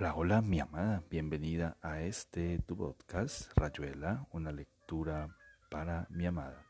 Hola, 0.00 0.14
hola, 0.14 0.40
mi 0.40 0.58
amada, 0.58 1.02
bienvenida 1.10 1.76
a 1.82 2.00
este 2.00 2.58
tu 2.60 2.74
podcast, 2.74 3.52
Rayuela, 3.54 4.26
una 4.32 4.50
lectura 4.50 5.36
para 5.70 6.06
mi 6.08 6.24
amada. 6.24 6.64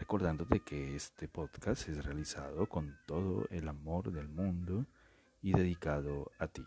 Recordándote 0.00 0.58
que 0.58 0.96
este 0.96 1.28
podcast 1.28 1.88
es 1.88 2.04
realizado 2.04 2.68
con 2.68 2.98
todo 3.06 3.46
el 3.50 3.68
amor 3.68 4.10
del 4.10 4.28
mundo 4.28 4.84
y 5.42 5.52
dedicado 5.52 6.32
a 6.40 6.48
ti. 6.48 6.66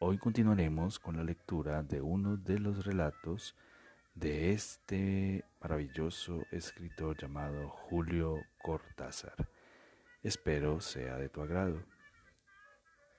Hoy 0.00 0.18
continuaremos 0.18 0.98
con 0.98 1.16
la 1.16 1.22
lectura 1.22 1.84
de 1.84 2.00
uno 2.00 2.36
de 2.36 2.58
los 2.58 2.84
relatos 2.84 3.54
de 4.16 4.50
este 4.50 5.44
maravilloso 5.62 6.42
escritor 6.50 7.16
llamado 7.16 7.68
Julio 7.68 8.42
Cortázar. 8.60 9.36
Espero 10.24 10.80
sea 10.80 11.16
de 11.16 11.28
tu 11.28 11.42
agrado. 11.42 11.80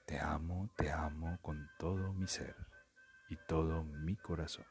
Te 0.09 0.17
amo, 0.17 0.67
te 0.75 0.89
amo 0.89 1.37
con 1.39 1.69
todo 1.77 2.13
mi 2.13 2.27
ser 2.27 2.55
y 3.29 3.35
todo 3.47 3.83
mi 3.83 4.15
corazón. 4.15 4.65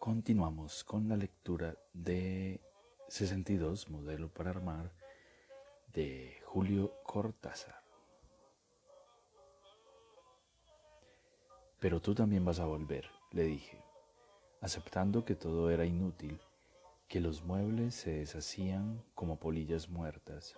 Continuamos 0.00 0.82
con 0.82 1.08
la 1.08 1.16
lectura 1.16 1.76
de 1.92 2.60
62, 3.10 3.88
modelo 3.88 4.30
para 4.30 4.50
armar, 4.50 4.90
de 5.92 6.42
Julio 6.46 6.92
Cortázar. 7.04 7.80
Pero 11.78 12.00
tú 12.00 12.16
también 12.16 12.44
vas 12.44 12.58
a 12.58 12.66
volver, 12.66 13.08
le 13.30 13.44
dije, 13.44 13.80
aceptando 14.60 15.24
que 15.24 15.36
todo 15.36 15.70
era 15.70 15.84
inútil, 15.84 16.40
que 17.06 17.20
los 17.20 17.44
muebles 17.44 17.94
se 17.94 18.10
deshacían 18.10 19.04
como 19.14 19.38
polillas 19.38 19.88
muertas 19.88 20.56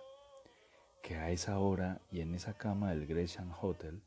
que 1.01 1.15
a 1.15 1.31
esa 1.31 1.59
hora 1.59 2.01
y 2.11 2.21
en 2.21 2.35
esa 2.35 2.53
cama 2.53 2.91
del 2.91 3.07
Gresham 3.07 3.53
Hotel 3.61 4.01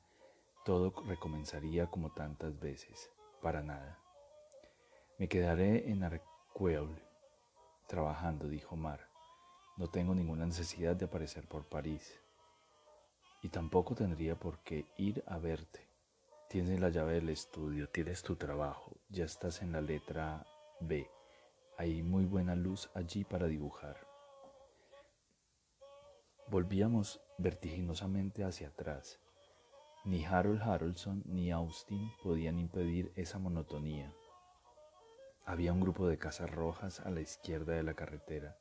todo 0.65 0.93
recomenzaría 1.07 1.87
como 1.87 2.11
tantas 2.11 2.61
veces, 2.61 3.11
para 3.43 3.63
nada. 3.63 3.99
Me 5.19 5.29
quedaré 5.29 5.91
en 5.91 6.03
Arcueil 6.03 6.89
trabajando, 7.89 8.49
dijo 8.49 8.77
Mar. 8.77 9.01
No 9.77 9.89
tengo 9.89 10.15
ninguna 10.15 10.47
necesidad 10.47 10.95
de 10.97 11.07
aparecer 11.07 11.47
por 11.49 11.65
París. 11.65 12.13
Y 13.43 13.49
tampoco 13.49 13.95
tendría 13.95 14.35
por 14.35 14.59
qué 14.59 14.85
ir 14.99 15.25
a 15.27 15.39
verte. 15.39 15.81
Tienes 16.49 16.81
la 16.81 16.91
llave 16.91 17.15
del 17.15 17.31
estudio, 17.31 17.89
tienes 17.89 18.23
tu 18.23 18.37
trabajo, 18.37 18.93
ya 19.09 19.25
estás 19.25 19.63
en 19.63 19.73
la 19.73 19.81
letra 19.81 20.45
B. 20.81 21.09
Hay 21.79 22.03
muy 22.03 22.25
buena 22.25 22.55
luz 22.55 22.91
allí 22.95 23.25
para 23.25 23.47
dibujar. 23.47 24.10
Volvíamos 26.51 27.21
vertiginosamente 27.39 28.43
hacia 28.43 28.69
atrás. 28.71 29.21
Ni 30.05 30.25
Harold 30.25 30.61
Harrelson 30.61 31.23
ni 31.25 31.53
Austin 31.53 32.11
podían 32.25 32.59
impedir 32.59 33.13
esa 33.15 33.39
monotonía. 33.39 34.13
Había 35.47 35.73
un 35.73 35.79
grupo 35.79 36.09
de 36.09 36.19
casas 36.19 36.51
rojas 36.51 36.99
a 37.07 37.11
la 37.11 37.21
izquierda 37.21 37.75
de 37.75 37.85
la 37.85 37.95
carretera. 37.95 38.57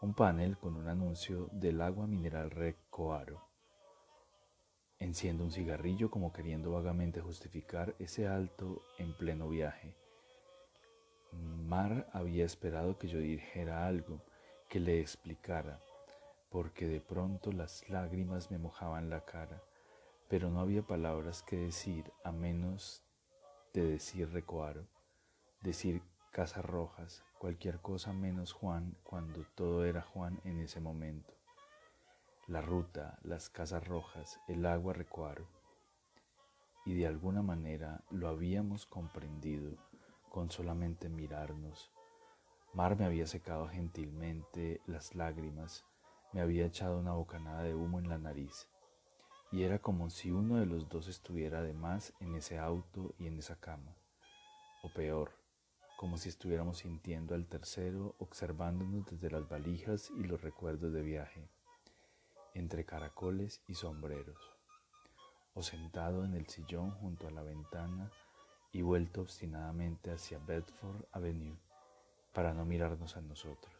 Un 0.00 0.14
panel 0.14 0.58
con 0.58 0.74
un 0.74 0.88
anuncio 0.88 1.46
del 1.52 1.80
agua 1.80 2.08
mineral 2.08 2.50
Recoaro. 2.50 3.40
Enciendo 4.98 5.44
un 5.44 5.52
cigarrillo 5.52 6.10
como 6.10 6.32
queriendo 6.32 6.72
vagamente 6.72 7.20
justificar 7.20 7.94
ese 8.00 8.26
alto 8.26 8.82
en 8.98 9.16
pleno 9.16 9.48
viaje. 9.48 9.94
Mar 11.68 12.08
había 12.12 12.44
esperado 12.44 12.98
que 12.98 13.06
yo 13.06 13.20
dijera 13.20 13.86
algo, 13.86 14.20
que 14.68 14.80
le 14.80 15.00
explicara 15.00 15.78
porque 16.50 16.86
de 16.86 17.00
pronto 17.00 17.52
las 17.52 17.88
lágrimas 17.88 18.50
me 18.50 18.58
mojaban 18.58 19.10
la 19.10 19.24
cara, 19.24 19.60
pero 20.28 20.50
no 20.50 20.60
había 20.60 20.82
palabras 20.82 21.42
que 21.42 21.56
decir 21.56 22.10
a 22.24 22.32
menos 22.32 23.02
de 23.74 23.82
decir 23.82 24.30
recoaro, 24.32 24.84
decir 25.62 26.02
casas 26.32 26.64
rojas, 26.64 27.22
cualquier 27.38 27.80
cosa 27.80 28.12
menos 28.12 28.52
Juan 28.52 28.96
cuando 29.04 29.44
todo 29.54 29.84
era 29.84 30.02
Juan 30.02 30.40
en 30.44 30.60
ese 30.60 30.80
momento. 30.80 31.32
La 32.46 32.62
ruta, 32.62 33.18
las 33.22 33.50
casas 33.50 33.86
rojas, 33.86 34.38
el 34.48 34.64
agua 34.64 34.94
recoaro. 34.94 35.44
Y 36.86 36.94
de 36.94 37.06
alguna 37.06 37.42
manera 37.42 38.00
lo 38.10 38.28
habíamos 38.28 38.86
comprendido 38.86 39.70
con 40.30 40.50
solamente 40.50 41.08
mirarnos. 41.08 41.90
Mar 42.72 42.96
me 42.96 43.04
había 43.04 43.26
secado 43.26 43.68
gentilmente 43.68 44.80
las 44.86 45.14
lágrimas, 45.14 45.84
me 46.32 46.40
había 46.40 46.66
echado 46.66 46.98
una 46.98 47.12
bocanada 47.12 47.62
de 47.62 47.74
humo 47.74 47.98
en 47.98 48.08
la 48.08 48.18
nariz, 48.18 48.66
y 49.50 49.62
era 49.62 49.78
como 49.78 50.10
si 50.10 50.30
uno 50.30 50.56
de 50.56 50.66
los 50.66 50.88
dos 50.88 51.08
estuviera 51.08 51.60
además 51.60 52.12
en 52.20 52.34
ese 52.34 52.58
auto 52.58 53.14
y 53.18 53.26
en 53.26 53.38
esa 53.38 53.56
cama, 53.56 53.94
o 54.82 54.90
peor, 54.90 55.32
como 55.96 56.18
si 56.18 56.28
estuviéramos 56.28 56.78
sintiendo 56.78 57.34
al 57.34 57.46
tercero 57.46 58.14
observándonos 58.18 59.06
desde 59.06 59.30
las 59.30 59.48
valijas 59.48 60.10
y 60.10 60.24
los 60.24 60.42
recuerdos 60.42 60.92
de 60.92 61.02
viaje, 61.02 61.48
entre 62.54 62.84
caracoles 62.84 63.60
y 63.66 63.74
sombreros, 63.74 64.38
o 65.54 65.62
sentado 65.62 66.24
en 66.24 66.34
el 66.34 66.46
sillón 66.46 66.90
junto 66.92 67.26
a 67.26 67.30
la 67.30 67.42
ventana 67.42 68.10
y 68.72 68.82
vuelto 68.82 69.22
obstinadamente 69.22 70.12
hacia 70.12 70.38
Bedford 70.38 71.04
Avenue 71.12 71.56
para 72.32 72.52
no 72.52 72.64
mirarnos 72.64 73.16
a 73.16 73.20
nosotros. 73.20 73.77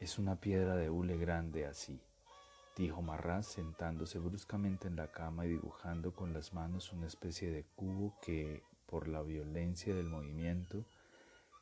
Es 0.00 0.16
una 0.16 0.36
piedra 0.36 0.76
de 0.76 0.90
hule 0.90 1.16
grande 1.16 1.66
así, 1.66 2.00
dijo 2.76 3.02
Marras 3.02 3.48
sentándose 3.48 4.20
bruscamente 4.20 4.86
en 4.86 4.94
la 4.94 5.08
cama 5.08 5.44
y 5.44 5.48
dibujando 5.48 6.12
con 6.14 6.32
las 6.32 6.54
manos 6.54 6.92
una 6.92 7.08
especie 7.08 7.50
de 7.50 7.64
cubo 7.74 8.14
que, 8.24 8.62
por 8.86 9.08
la 9.08 9.22
violencia 9.22 9.92
del 9.96 10.06
movimiento, 10.06 10.84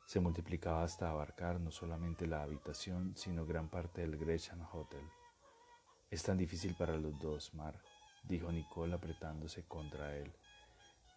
se 0.05 0.19
multiplicaba 0.19 0.83
hasta 0.83 1.09
abarcar 1.09 1.59
no 1.59 1.71
solamente 1.71 2.27
la 2.27 2.43
habitación, 2.43 3.17
sino 3.17 3.43
gran 3.47 3.69
parte 3.69 4.01
del 4.01 4.17
Gresham 4.17 4.61
Hotel. 4.71 5.03
Es 6.11 6.21
tan 6.21 6.37
difícil 6.37 6.75
para 6.75 6.95
los 6.95 7.19
dos, 7.19 7.55
Mar, 7.55 7.73
dijo 8.29 8.51
Nicole 8.51 8.93
apretándose 8.93 9.63
contra 9.63 10.15
él. 10.15 10.31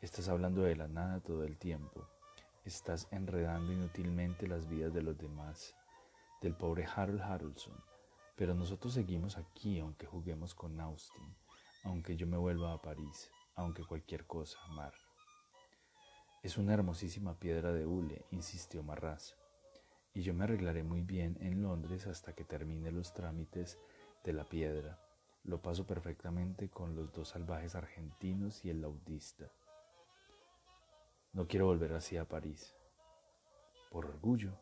Estás 0.01 0.29
hablando 0.29 0.63
de 0.63 0.75
la 0.75 0.89
nada 0.89 1.21
todo 1.21 1.45
el 1.45 1.59
tiempo. 1.59 2.03
Estás 2.65 3.09
enredando 3.11 3.75
inútilmente 3.75 4.49
las 4.49 4.67
vidas 4.71 4.95
de 4.95 5.03
los 5.03 5.19
demás 5.19 5.75
del 6.41 6.55
pobre 6.55 6.87
Harold 6.87 7.21
Harrelson, 7.21 7.77
pero 8.37 8.55
nosotros 8.55 8.95
seguimos 8.95 9.37
aquí 9.37 9.79
aunque 9.79 10.07
juguemos 10.07 10.55
con 10.55 10.81
Austin, 10.81 11.37
aunque 11.85 12.17
yo 12.17 12.27
me 12.27 12.37
vuelva 12.37 12.73
a 12.73 12.81
París, 12.81 13.31
aunque 13.55 13.85
cualquier 13.85 14.27
cosa, 14.27 14.59
Mar. 14.69 14.95
Es 16.43 16.57
una 16.57 16.73
hermosísima 16.73 17.39
piedra 17.39 17.73
de 17.73 17.85
hule, 17.85 18.25
insistió 18.31 18.83
Marras, 18.83 19.35
y 20.15 20.23
yo 20.23 20.33
me 20.33 20.45
arreglaré 20.45 20.83
muy 20.83 21.03
bien 21.03 21.37
en 21.41 21.63
Londres 21.63 22.07
hasta 22.07 22.35
que 22.35 22.45
termine 22.45 22.91
los 22.91 23.13
trámites 23.13 23.79
de 24.25 24.33
la 24.33 24.45
piedra. 24.45 24.99
Lo 25.45 25.61
paso 25.61 25.87
perfectamente 25.87 26.69
con 26.69 26.97
los 26.97 27.13
dos 27.13 27.29
salvajes 27.29 27.75
argentinos 27.75 28.65
y 28.65 28.71
el 28.71 28.81
laudista. 28.81 29.47
No 31.33 31.47
quiero 31.47 31.67
volver 31.67 31.93
así 31.93 32.17
a 32.17 32.25
París. 32.25 32.73
Por 33.91 34.07
orgullo, 34.07 34.53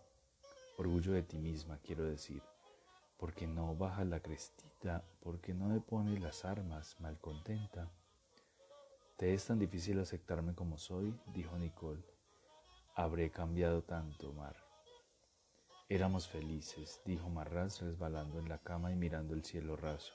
Orgullo 0.79 1.13
de 1.13 1.25
ti 1.25 1.37
misma, 1.39 1.77
quiero 1.85 2.05
decir, 2.05 2.41
porque 3.19 3.49
no 3.49 3.75
bajas 3.75 4.07
la 4.07 4.21
crestita, 4.21 5.03
porque 5.25 5.53
no 5.53 5.67
me 5.67 5.81
pones 5.81 6.21
las 6.21 6.45
armas, 6.45 6.95
malcontenta. 7.01 7.91
¿Te 9.17 9.35
es 9.35 9.45
tan 9.45 9.59
difícil 9.59 9.99
aceptarme 9.99 10.55
como 10.55 10.79
soy? 10.79 11.13
dijo 11.35 11.59
Nicole. 11.59 12.01
Habré 12.95 13.29
cambiado 13.31 13.83
tanto, 13.83 14.33
Mar. 14.35 14.55
Éramos 15.89 16.29
felices, 16.29 17.01
dijo 17.05 17.29
Marras 17.29 17.81
resbalando 17.81 18.39
en 18.39 18.49
la 18.49 18.59
cama 18.59 18.93
y 18.93 18.95
mirando 18.95 19.35
el 19.35 19.45
cielo 19.45 19.75
raso. 19.75 20.13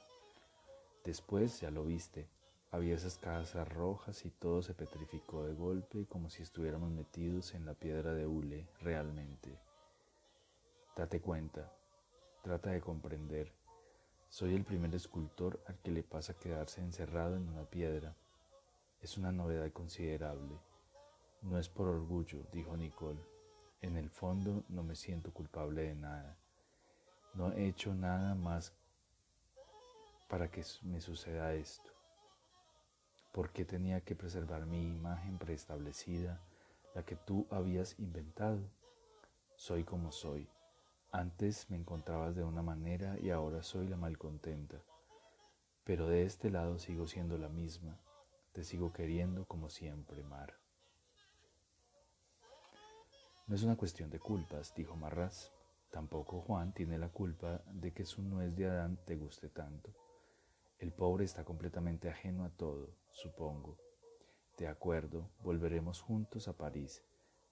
Después, 1.04 1.60
ya 1.60 1.72
lo 1.72 1.84
viste, 1.84 2.30
había 2.72 2.96
esas 2.96 3.18
casas 3.18 3.68
rojas 3.68 4.26
y 4.26 4.30
todo 4.30 4.64
se 4.64 4.74
petrificó 4.74 5.44
de 5.44 5.56
golpe 5.56 6.06
como 6.08 6.30
si 6.30 6.42
estuviéramos 6.42 6.90
metidos 6.90 7.54
en 7.54 7.66
la 7.66 7.74
piedra 7.74 8.14
de 8.14 8.26
hule 8.26 8.66
realmente. 8.80 9.60
Date 10.96 11.20
cuenta, 11.20 11.74
trata 12.44 12.70
de 12.70 12.80
comprender. 12.80 13.52
Soy 14.30 14.54
el 14.54 14.64
primer 14.64 14.94
escultor 14.94 15.60
al 15.66 15.80
que 15.80 15.90
le 15.90 16.04
pasa 16.04 16.36
quedarse 16.36 16.82
encerrado 16.82 17.36
en 17.36 17.50
una 17.50 17.66
piedra. 17.66 18.14
Es 19.02 19.18
una 19.18 19.32
novedad 19.32 19.72
considerable. 19.72 20.56
No 21.42 21.58
es 21.58 21.68
por 21.68 21.88
orgullo, 21.88 22.44
dijo 22.52 22.78
Nicole. 22.78 23.20
En 23.82 23.98
el 23.98 24.12
fondo 24.12 24.64
no 24.70 24.84
me 24.84 24.96
siento 24.96 25.34
culpable 25.34 25.82
de 25.82 25.96
nada. 25.96 26.38
No 27.34 27.52
he 27.54 27.68
hecho 27.68 27.96
nada 27.96 28.36
más 28.36 28.72
para 30.30 30.52
que 30.52 30.64
me 30.84 31.02
suceda 31.02 31.56
esto. 31.56 31.90
¿Por 33.32 33.50
qué 33.50 33.66
tenía 33.66 34.00
que 34.02 34.14
preservar 34.14 34.68
mi 34.68 34.92
imagen 34.92 35.40
preestablecida, 35.40 36.40
la 36.94 37.04
que 37.04 37.16
tú 37.16 37.48
habías 37.50 37.98
inventado? 37.98 38.60
Soy 39.58 39.84
como 39.84 40.12
soy 40.12 40.48
antes 41.14 41.70
me 41.70 41.78
encontrabas 41.78 42.36
de 42.36 42.44
una 42.44 42.64
manera 42.64 43.20
y 43.22 43.30
ahora 43.30 43.62
soy 43.62 43.88
la 43.88 43.98
malcontenta. 43.98 44.78
pero 45.86 46.08
de 46.08 46.26
este 46.26 46.50
lado 46.50 46.80
sigo 46.80 47.08
siendo 47.08 47.38
la 47.38 47.50
misma, 47.50 48.00
te 48.54 48.64
sigo 48.64 48.92
queriendo 48.94 49.46
como 49.46 49.70
siempre, 49.70 50.24
Mar. 50.24 50.54
No 53.48 53.56
es 53.56 53.64
una 53.64 53.76
cuestión 53.76 54.10
de 54.10 54.20
culpas, 54.20 54.74
dijo 54.76 54.96
Marras. 54.96 55.52
Tampoco 55.92 56.42
Juan 56.42 56.74
tiene 56.74 56.98
la 56.98 57.10
culpa 57.10 57.62
de 57.68 57.92
que 57.92 58.06
su 58.06 58.24
nuez 58.24 58.56
de 58.56 58.66
Adán 58.66 58.98
te 59.06 59.16
guste 59.16 59.50
tanto. 59.50 59.92
El 60.80 60.94
pobre 60.94 61.26
está 61.26 61.44
completamente 61.44 62.10
ajeno 62.10 62.46
a 62.46 62.50
todo, 62.50 62.90
supongo. 63.12 63.78
De 64.58 64.68
acuerdo, 64.68 65.30
volveremos 65.44 66.02
juntos 66.02 66.48
a 66.48 66.54
París. 66.54 67.04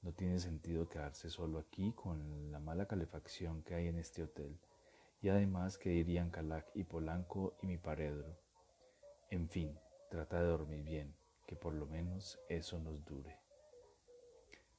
No 0.02 0.12
tiene 0.14 0.40
sentido 0.40 0.90
quedarse 0.90 1.30
solo 1.30 1.60
aquí 1.60 1.94
con 1.94 2.52
la 2.52 2.60
mala 2.60 2.88
calefacción 2.88 3.62
que 3.64 3.76
hay 3.76 3.88
en 3.88 3.98
este 4.00 4.24
hotel. 4.24 4.58
Y 5.22 5.30
además 5.30 5.78
que 5.78 5.94
irían 5.94 6.32
Calac 6.32 6.66
y 6.74 6.84
Polanco 6.84 7.54
y 7.62 7.68
mi 7.68 7.78
paredro. 7.78 8.36
En 9.30 9.48
fin, 9.48 9.78
trata 10.10 10.42
de 10.42 10.48
dormir 10.48 10.84
bien, 10.84 11.14
que 11.46 11.56
por 11.56 11.74
lo 11.74 11.86
menos 11.86 12.40
eso 12.50 12.80
nos 12.80 13.06
dure. 13.06 13.38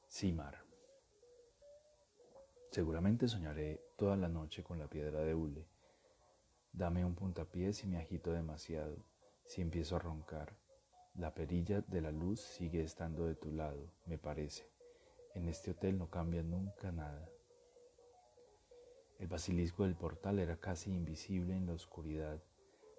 Sí, 0.09 0.33
Mar. 0.33 0.59
Seguramente 2.73 3.29
soñaré 3.29 3.81
toda 3.97 4.17
la 4.17 4.29
noche 4.29 4.65
con 4.65 4.79
la 4.79 4.89
piedra 4.89 5.21
de 5.21 5.35
hule. 5.35 5.65
Dame 6.73 7.05
un 7.05 7.15
puntapié 7.15 7.73
si 7.75 7.87
me 7.87 7.99
agito 7.99 8.33
demasiado, 8.33 8.97
si 9.47 9.61
empiezo 9.61 9.95
a 9.95 10.01
roncar. 10.01 10.53
La 11.15 11.33
perilla 11.33 11.83
de 11.83 12.01
la 12.01 12.11
luz 12.11 12.41
sigue 12.41 12.83
estando 12.83 13.27
de 13.27 13.35
tu 13.35 13.53
lado, 13.53 13.91
me 14.07 14.19
parece. 14.19 14.72
En 15.35 15.49
este 15.49 15.71
hotel 15.71 15.99
no 15.99 16.11
cambia 16.11 16.43
nunca 16.43 16.93
nada. 16.93 17.27
El 19.19 19.29
basilisco 19.29 19.85
del 19.85 19.95
portal 19.95 20.39
era 20.39 20.57
casi 20.57 20.91
invisible 20.91 21.57
en 21.57 21.67
la 21.67 21.75
oscuridad, 21.75 22.43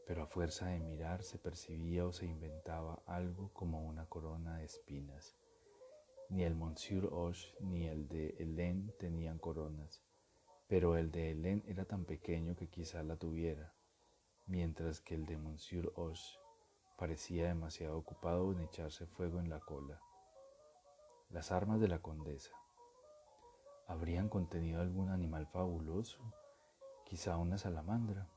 pero 0.08 0.24
a 0.24 0.28
fuerza 0.28 0.68
de 0.68 0.80
mirar 0.80 1.24
se 1.24 1.38
percibía 1.38 2.06
o 2.06 2.14
se 2.14 2.26
inventaba 2.26 3.02
algo 3.06 3.52
como 3.54 3.86
una 3.86 4.06
corona 4.06 4.58
de 4.58 4.66
espinas. 4.66 5.36
Ni 6.30 6.44
el 6.44 6.56
Monsieur 6.56 7.10
Hoche 7.12 7.54
ni 7.60 7.88
el 7.88 8.08
de 8.08 8.36
Hélène 8.40 8.92
tenían 8.98 9.38
coronas, 9.38 10.02
pero 10.68 10.98
el 10.98 11.12
de 11.12 11.32
Hélène 11.32 11.64
era 11.68 11.86
tan 11.86 12.06
pequeño 12.06 12.56
que 12.56 12.70
quizá 12.70 13.04
la 13.04 13.18
tuviera, 13.18 13.72
mientras 14.48 15.02
que 15.02 15.16
el 15.16 15.26
de 15.26 15.38
Monsieur 15.38 15.92
Hoche 15.96 16.38
parecía 16.98 17.48
demasiado 17.48 17.98
ocupado 17.98 18.52
en 18.52 18.62
echarse 18.62 19.06
fuego 19.06 19.40
en 19.40 19.50
la 19.50 19.60
cola. 19.60 20.00
Las 21.34 21.52
armas 21.52 21.82
de 21.82 21.88
la 21.88 21.98
condesa. 21.98 22.52
¿Habrían 23.88 24.30
contenido 24.30 24.82
algún 24.82 25.10
animal 25.10 25.48
fabuloso? 25.48 26.20
Quizá 27.06 27.38
una 27.38 27.58
salamandra. 27.58 28.28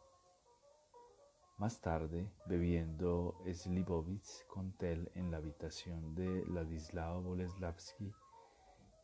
Más 1.59 1.83
tarde, 1.83 2.27
bebiendo 2.47 3.35
Slivovitz 3.53 4.45
con 4.49 4.73
Tel 4.73 5.11
en 5.15 5.31
la 5.31 5.37
habitación 5.37 6.15
de 6.15 6.47
Ladislao 6.47 7.21
Boleslavsky 7.21 8.15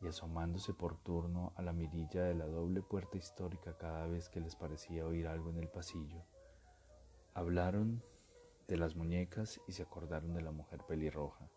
y 0.01 0.07
asomándose 0.07 0.73
por 0.73 0.97
turno 0.97 1.53
a 1.55 1.61
la 1.61 1.71
mirilla 1.71 2.23
de 2.23 2.33
la 2.33 2.47
doble 2.47 2.81
puerta 2.81 3.17
histórica 3.19 3.77
cada 3.77 4.07
vez 4.07 4.27
que 4.27 4.39
les 4.39 4.55
parecía 4.55 5.05
oír 5.05 5.27
algo 5.27 5.51
en 5.51 5.59
el 5.59 5.69
pasillo, 5.69 6.23
hablaron 7.35 8.01
de 8.67 8.75
las 8.75 8.95
muñecas 8.95 9.61
y 9.67 9.73
se 9.73 9.83
acordaron 9.83 10.33
de 10.33 10.41
la 10.41 10.51
mujer 10.51 10.81
pelirroja, 10.87 11.47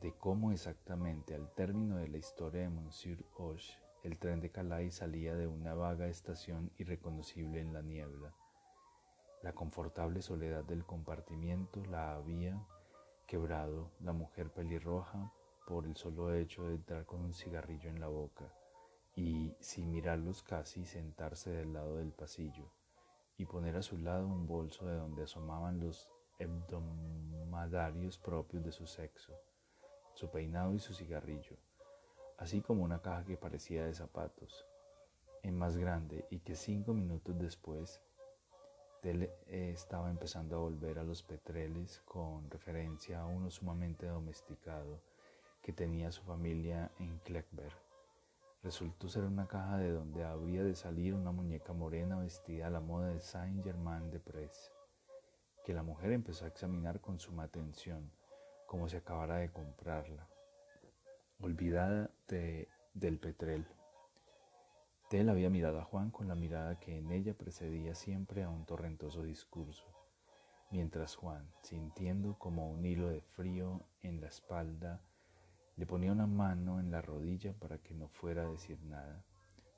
de 0.00 0.12
cómo 0.12 0.52
exactamente 0.52 1.34
al 1.34 1.52
término 1.54 1.96
de 1.96 2.08
la 2.08 2.18
historia 2.18 2.62
de 2.62 2.70
Monsieur 2.70 3.18
Hoche 3.36 3.78
el 4.02 4.18
tren 4.18 4.40
de 4.40 4.50
Calais 4.50 4.94
salía 4.94 5.34
de 5.34 5.46
una 5.46 5.74
vaga 5.74 6.08
estación 6.08 6.70
irreconocible 6.78 7.60
en 7.60 7.74
la 7.74 7.82
niebla. 7.82 8.32
La 9.42 9.52
confortable 9.52 10.22
soledad 10.22 10.64
del 10.64 10.86
compartimiento 10.86 11.84
la 11.84 12.14
había 12.14 12.58
quebrado 13.26 13.90
la 14.00 14.12
mujer 14.12 14.50
pelirroja 14.50 15.30
por 15.66 15.84
el 15.84 15.96
solo 15.96 16.34
hecho 16.34 16.64
de 16.64 16.76
entrar 16.76 17.04
con 17.04 17.20
un 17.20 17.34
cigarrillo 17.34 17.90
en 17.90 18.00
la 18.00 18.08
boca 18.08 18.50
y, 19.14 19.54
sin 19.60 19.90
mirarlos 19.90 20.42
casi, 20.42 20.86
sentarse 20.86 21.50
del 21.50 21.74
lado 21.74 21.96
del 21.96 22.12
pasillo 22.12 22.70
y 23.36 23.44
poner 23.44 23.76
a 23.76 23.82
su 23.82 23.98
lado 23.98 24.26
un 24.26 24.46
bolso 24.46 24.86
de 24.86 24.94
donde 24.94 25.24
asomaban 25.24 25.78
los 25.78 26.08
hebdomadarios 26.38 28.16
propios 28.16 28.64
de 28.64 28.72
su 28.72 28.86
sexo, 28.86 29.34
su 30.14 30.30
peinado 30.30 30.74
y 30.74 30.80
su 30.80 30.94
cigarrillo, 30.94 31.56
así 32.38 32.60
como 32.60 32.84
una 32.84 33.00
caja 33.00 33.24
que 33.24 33.36
parecía 33.36 33.84
de 33.84 33.94
zapatos, 33.94 34.64
en 35.42 35.58
más 35.58 35.76
grande 35.76 36.26
y 36.30 36.40
que 36.40 36.56
cinco 36.56 36.92
minutos 36.92 37.38
después 37.38 38.00
él 39.02 39.30
eh, 39.46 39.70
estaba 39.74 40.10
empezando 40.10 40.56
a 40.56 40.60
volver 40.60 40.98
a 40.98 41.04
los 41.04 41.22
petreles 41.22 42.02
con 42.04 42.50
referencia 42.50 43.20
a 43.20 43.26
uno 43.26 43.50
sumamente 43.50 44.06
domesticado 44.06 45.00
que 45.62 45.72
tenía 45.72 46.12
su 46.12 46.22
familia 46.22 46.90
en 46.98 47.18
Kleckberg. 47.20 47.72
Resultó 48.62 49.08
ser 49.08 49.24
una 49.24 49.46
caja 49.46 49.78
de 49.78 49.90
donde 49.90 50.24
habría 50.24 50.62
de 50.62 50.74
salir 50.74 51.14
una 51.14 51.32
muñeca 51.32 51.72
morena 51.72 52.18
vestida 52.18 52.66
a 52.66 52.70
la 52.70 52.80
moda 52.80 53.08
de 53.08 53.20
Saint-Germain-de-Presse, 53.20 54.70
que 55.64 55.72
la 55.72 55.82
mujer 55.82 56.12
empezó 56.12 56.44
a 56.44 56.48
examinar 56.48 57.00
con 57.00 57.18
suma 57.18 57.44
atención, 57.44 58.10
como 58.70 58.88
si 58.88 58.96
acabara 58.96 59.38
de 59.38 59.50
comprarla, 59.50 60.28
olvidada 61.40 62.08
del 62.94 63.18
petrel. 63.18 63.66
Tel 65.08 65.28
había 65.28 65.50
mirado 65.50 65.80
a 65.80 65.84
Juan 65.84 66.12
con 66.12 66.28
la 66.28 66.36
mirada 66.36 66.78
que 66.78 66.96
en 66.96 67.10
ella 67.10 67.34
precedía 67.34 67.96
siempre 67.96 68.44
a 68.44 68.48
un 68.48 68.64
torrentoso 68.66 69.24
discurso, 69.24 69.82
mientras 70.70 71.16
Juan, 71.16 71.50
sintiendo 71.64 72.38
como 72.38 72.70
un 72.70 72.86
hilo 72.86 73.08
de 73.08 73.22
frío 73.22 73.80
en 74.04 74.20
la 74.20 74.28
espalda, 74.28 75.00
le 75.76 75.84
ponía 75.84 76.12
una 76.12 76.28
mano 76.28 76.78
en 76.78 76.92
la 76.92 77.02
rodilla 77.02 77.52
para 77.54 77.78
que 77.78 77.92
no 77.94 78.06
fuera 78.06 78.42
a 78.42 78.52
decir 78.52 78.78
nada, 78.84 79.24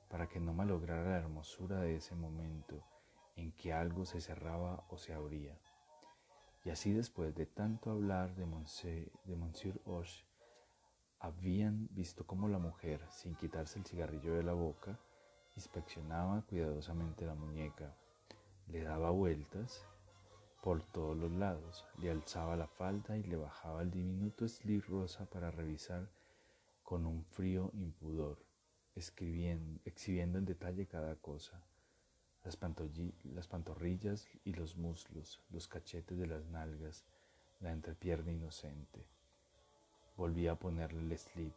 para 0.07 0.27
que 0.27 0.39
no 0.39 0.53
malograra 0.53 1.09
la 1.09 1.17
hermosura 1.17 1.79
de 1.79 1.95
ese 1.95 2.13
momento 2.13 2.83
en 3.37 3.53
que 3.53 3.73
algo 3.73 4.05
se 4.05 4.21
cerraba 4.21 4.83
o 4.89 4.99
se 4.99 5.13
abría. 5.13 5.57
Y 6.65 6.69
así 6.69 6.93
después 6.93 7.35
de 7.35 7.45
tanto 7.45 7.91
hablar 7.91 8.35
de, 8.35 8.45
Monsieur, 8.45 9.11
de 9.25 9.35
Monsieur 9.35 9.79
Hoche, 9.85 10.25
habían 11.19 11.87
visto 11.91 12.25
cómo 12.25 12.47
la 12.47 12.59
mujer, 12.59 13.01
sin 13.11 13.35
quitarse 13.35 13.79
el 13.79 13.85
cigarrillo 13.85 14.33
de 14.33 14.43
la 14.43 14.53
boca, 14.53 14.99
Inspeccionaba 15.55 16.41
cuidadosamente 16.47 17.25
la 17.25 17.35
muñeca, 17.35 17.95
le 18.67 18.81
daba 18.81 19.11
vueltas 19.11 19.85
por 20.63 20.81
todos 20.81 21.15
los 21.15 21.31
lados, 21.31 21.85
le 21.99 22.09
alzaba 22.09 22.55
la 22.55 22.65
falda 22.65 23.17
y 23.17 23.23
le 23.23 23.35
bajaba 23.35 23.83
el 23.83 23.91
diminuto 23.91 24.47
slip 24.47 24.83
rosa 24.87 25.25
para 25.25 25.51
revisar 25.51 26.09
con 26.81 27.05
un 27.05 27.23
frío 27.23 27.69
impudor, 27.75 28.43
escribiendo, 28.95 29.79
exhibiendo 29.85 30.39
en 30.39 30.45
detalle 30.45 30.87
cada 30.87 31.15
cosa, 31.17 31.61
las, 32.43 32.57
las 33.33 33.47
pantorrillas 33.47 34.27
y 34.45 34.53
los 34.53 34.75
muslos, 34.77 35.39
los 35.51 35.67
cachetes 35.67 36.17
de 36.17 36.27
las 36.27 36.45
nalgas, 36.45 37.03
la 37.61 37.71
entrepierna 37.71 38.31
inocente. 38.31 38.99
Volvía 40.17 40.51
a 40.53 40.55
ponerle 40.55 41.01
el 41.01 41.17
slip 41.17 41.53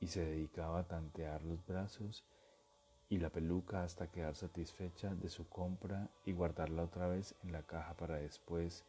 y 0.00 0.08
se 0.08 0.24
dedicaba 0.24 0.80
a 0.80 0.88
tantear 0.88 1.42
los 1.44 1.64
brazos 1.66 2.24
y 3.10 3.18
la 3.18 3.30
peluca 3.30 3.84
hasta 3.84 4.08
quedar 4.08 4.36
satisfecha 4.36 5.14
de 5.14 5.30
su 5.30 5.48
compra 5.48 6.08
y 6.26 6.32
guardarla 6.32 6.84
otra 6.84 7.08
vez 7.08 7.34
en 7.42 7.52
la 7.52 7.62
caja 7.62 7.94
para 7.94 8.16
después, 8.16 8.84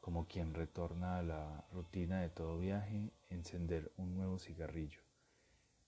como 0.00 0.26
quien 0.26 0.54
retorna 0.54 1.18
a 1.18 1.22
la 1.22 1.64
rutina 1.72 2.20
de 2.20 2.28
todo 2.28 2.58
viaje, 2.58 3.10
encender 3.30 3.90
un 3.96 4.16
nuevo 4.16 4.38
cigarrillo 4.38 5.00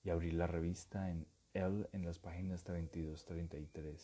y 0.04 0.11
abrir 0.11 0.35
la 0.35 0.46
revista 0.46 1.11
en 1.11 1.26
L 1.54 1.88
en 1.92 2.04
las 2.04 2.18
páginas 2.18 2.64
32-33, 2.64 3.99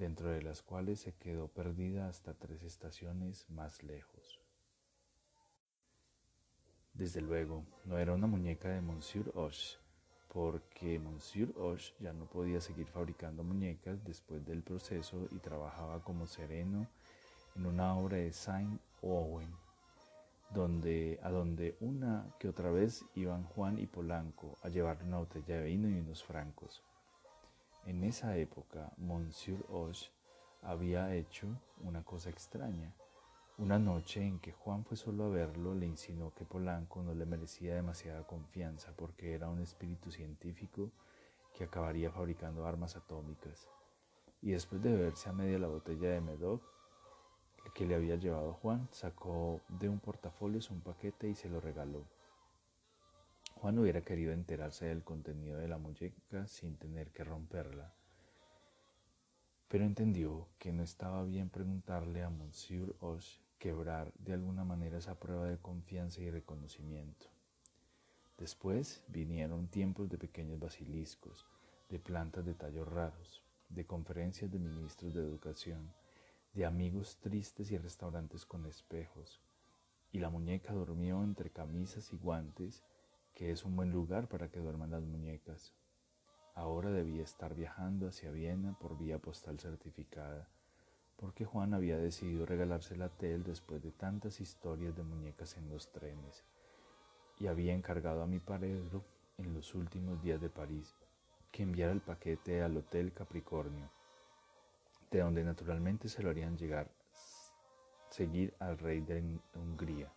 dentro 0.00 0.30
de 0.30 0.40
las 0.40 0.62
cuales 0.62 1.00
se 1.00 1.12
quedó 1.12 1.48
perdida 1.48 2.08
hasta 2.08 2.32
tres 2.32 2.62
estaciones 2.62 3.44
más 3.50 3.82
lejos. 3.82 4.40
Desde 6.94 7.20
luego, 7.20 7.64
no 7.84 7.98
era 7.98 8.14
una 8.14 8.26
muñeca 8.26 8.70
de 8.70 8.80
Monsieur 8.80 9.30
Hoche, 9.34 9.76
porque 10.32 10.98
Monsieur 10.98 11.52
Hoche 11.58 11.92
ya 12.00 12.14
no 12.14 12.24
podía 12.24 12.62
seguir 12.62 12.86
fabricando 12.86 13.44
muñecas 13.44 14.02
después 14.02 14.44
del 14.46 14.62
proceso 14.62 15.28
y 15.32 15.38
trabajaba 15.38 16.02
como 16.02 16.26
sereno 16.26 16.86
en 17.54 17.66
una 17.66 17.94
obra 17.94 18.16
de 18.16 18.32
Saint 18.32 18.80
Owen, 19.02 19.54
donde, 20.48 21.20
a 21.22 21.30
donde 21.30 21.76
una 21.80 22.34
que 22.38 22.48
otra 22.48 22.70
vez 22.70 23.04
iban 23.14 23.44
Juan 23.44 23.78
y 23.78 23.86
Polanco 23.86 24.56
a 24.62 24.70
llevarle 24.70 25.04
una 25.04 25.18
botella 25.18 25.58
de 25.58 25.66
vino 25.66 25.90
y 25.90 26.00
unos 26.00 26.24
francos. 26.24 26.82
En 27.86 28.04
esa 28.04 28.36
época, 28.36 28.92
Monsieur 28.96 29.64
Hoche 29.68 30.10
había 30.62 31.14
hecho 31.14 31.46
una 31.82 32.02
cosa 32.02 32.30
extraña 32.30 32.92
una 33.60 33.78
noche 33.78 34.24
en 34.24 34.38
que 34.38 34.52
Juan 34.52 34.86
fue 34.86 34.96
solo 34.96 35.24
a 35.24 35.28
verlo, 35.28 35.74
le 35.74 35.84
insinuó 35.84 36.32
que 36.32 36.46
Polanco 36.46 37.02
no 37.02 37.12
le 37.12 37.26
merecía 37.26 37.74
demasiada 37.74 38.26
confianza 38.26 38.90
porque 38.96 39.34
era 39.34 39.50
un 39.50 39.60
espíritu 39.60 40.10
científico 40.10 40.90
que 41.58 41.64
acabaría 41.64 42.10
fabricando 42.10 42.64
armas 42.64 42.96
atómicas. 42.96 43.68
Y 44.40 44.52
después 44.52 44.82
de 44.82 44.92
beberse 44.92 45.28
a 45.28 45.34
media 45.34 45.58
la 45.58 45.66
botella 45.66 46.08
de 46.08 46.22
Medoc, 46.22 46.62
que 47.74 47.84
le 47.84 47.96
había 47.96 48.16
llevado 48.16 48.54
Juan, 48.54 48.88
sacó 48.92 49.60
de 49.68 49.90
un 49.90 50.00
portafolio 50.00 50.58
un 50.70 50.80
paquete 50.80 51.28
y 51.28 51.34
se 51.34 51.50
lo 51.50 51.60
regaló. 51.60 52.06
Juan 53.60 53.78
hubiera 53.78 54.00
querido 54.00 54.32
enterarse 54.32 54.86
del 54.86 55.04
contenido 55.04 55.58
de 55.58 55.68
la 55.68 55.76
muñeca 55.76 56.46
sin 56.46 56.76
tener 56.76 57.10
que 57.10 57.24
romperla, 57.24 57.92
pero 59.68 59.84
entendió 59.84 60.48
que 60.58 60.72
no 60.72 60.82
estaba 60.82 61.22
bien 61.24 61.50
preguntarle 61.50 62.22
a 62.22 62.30
Monsieur 62.30 62.94
Hoche 63.00 63.38
quebrar 63.58 64.10
de 64.14 64.32
alguna 64.32 64.64
manera 64.64 64.96
esa 64.96 65.14
prueba 65.14 65.44
de 65.44 65.58
confianza 65.58 66.22
y 66.22 66.30
reconocimiento. 66.30 67.26
Después 68.38 69.02
vinieron 69.08 69.68
tiempos 69.68 70.08
de 70.08 70.16
pequeños 70.16 70.58
basiliscos, 70.58 71.44
de 71.90 71.98
plantas 71.98 72.46
de 72.46 72.54
tallos 72.54 72.88
raros, 72.88 73.42
de 73.68 73.84
conferencias 73.84 74.50
de 74.50 74.58
ministros 74.58 75.12
de 75.12 75.20
educación, 75.20 75.92
de 76.54 76.64
amigos 76.64 77.18
tristes 77.20 77.70
y 77.70 77.76
restaurantes 77.76 78.46
con 78.46 78.64
espejos, 78.64 79.38
y 80.12 80.18
la 80.18 80.30
muñeca 80.30 80.72
durmió 80.72 81.22
entre 81.22 81.50
camisas 81.50 82.10
y 82.14 82.16
guantes, 82.16 82.82
que 83.40 83.50
es 83.50 83.64
un 83.64 83.74
buen 83.74 83.90
lugar 83.90 84.28
para 84.28 84.48
que 84.48 84.60
duerman 84.60 84.90
las 84.90 85.02
muñecas. 85.02 85.72
Ahora 86.54 86.90
debía 86.90 87.22
estar 87.22 87.54
viajando 87.54 88.08
hacia 88.08 88.30
Viena 88.30 88.76
por 88.78 88.98
vía 88.98 89.16
postal 89.16 89.58
certificada, 89.58 90.46
porque 91.16 91.46
Juan 91.46 91.72
había 91.72 91.96
decidido 91.96 92.44
regalársela 92.44 93.06
a 93.06 93.08
Tel 93.08 93.42
después 93.42 93.82
de 93.82 93.92
tantas 93.92 94.42
historias 94.42 94.94
de 94.94 95.04
muñecas 95.04 95.56
en 95.56 95.70
los 95.70 95.90
trenes, 95.90 96.44
y 97.38 97.46
había 97.46 97.72
encargado 97.72 98.22
a 98.22 98.26
mi 98.26 98.40
paredro 98.40 99.02
en 99.38 99.54
los 99.54 99.74
últimos 99.74 100.22
días 100.22 100.38
de 100.42 100.50
París 100.50 100.92
que 101.50 101.62
enviara 101.62 101.92
el 101.92 102.02
paquete 102.02 102.60
al 102.60 102.76
Hotel 102.76 103.10
Capricornio 103.10 103.88
de 105.10 105.20
donde 105.20 105.42
naturalmente 105.44 106.10
se 106.10 106.22
lo 106.22 106.28
harían 106.28 106.58
llegar 106.58 106.88
seguir 108.10 108.52
al 108.58 108.76
rey 108.76 109.00
de 109.00 109.40
Hungría. 109.54 110.12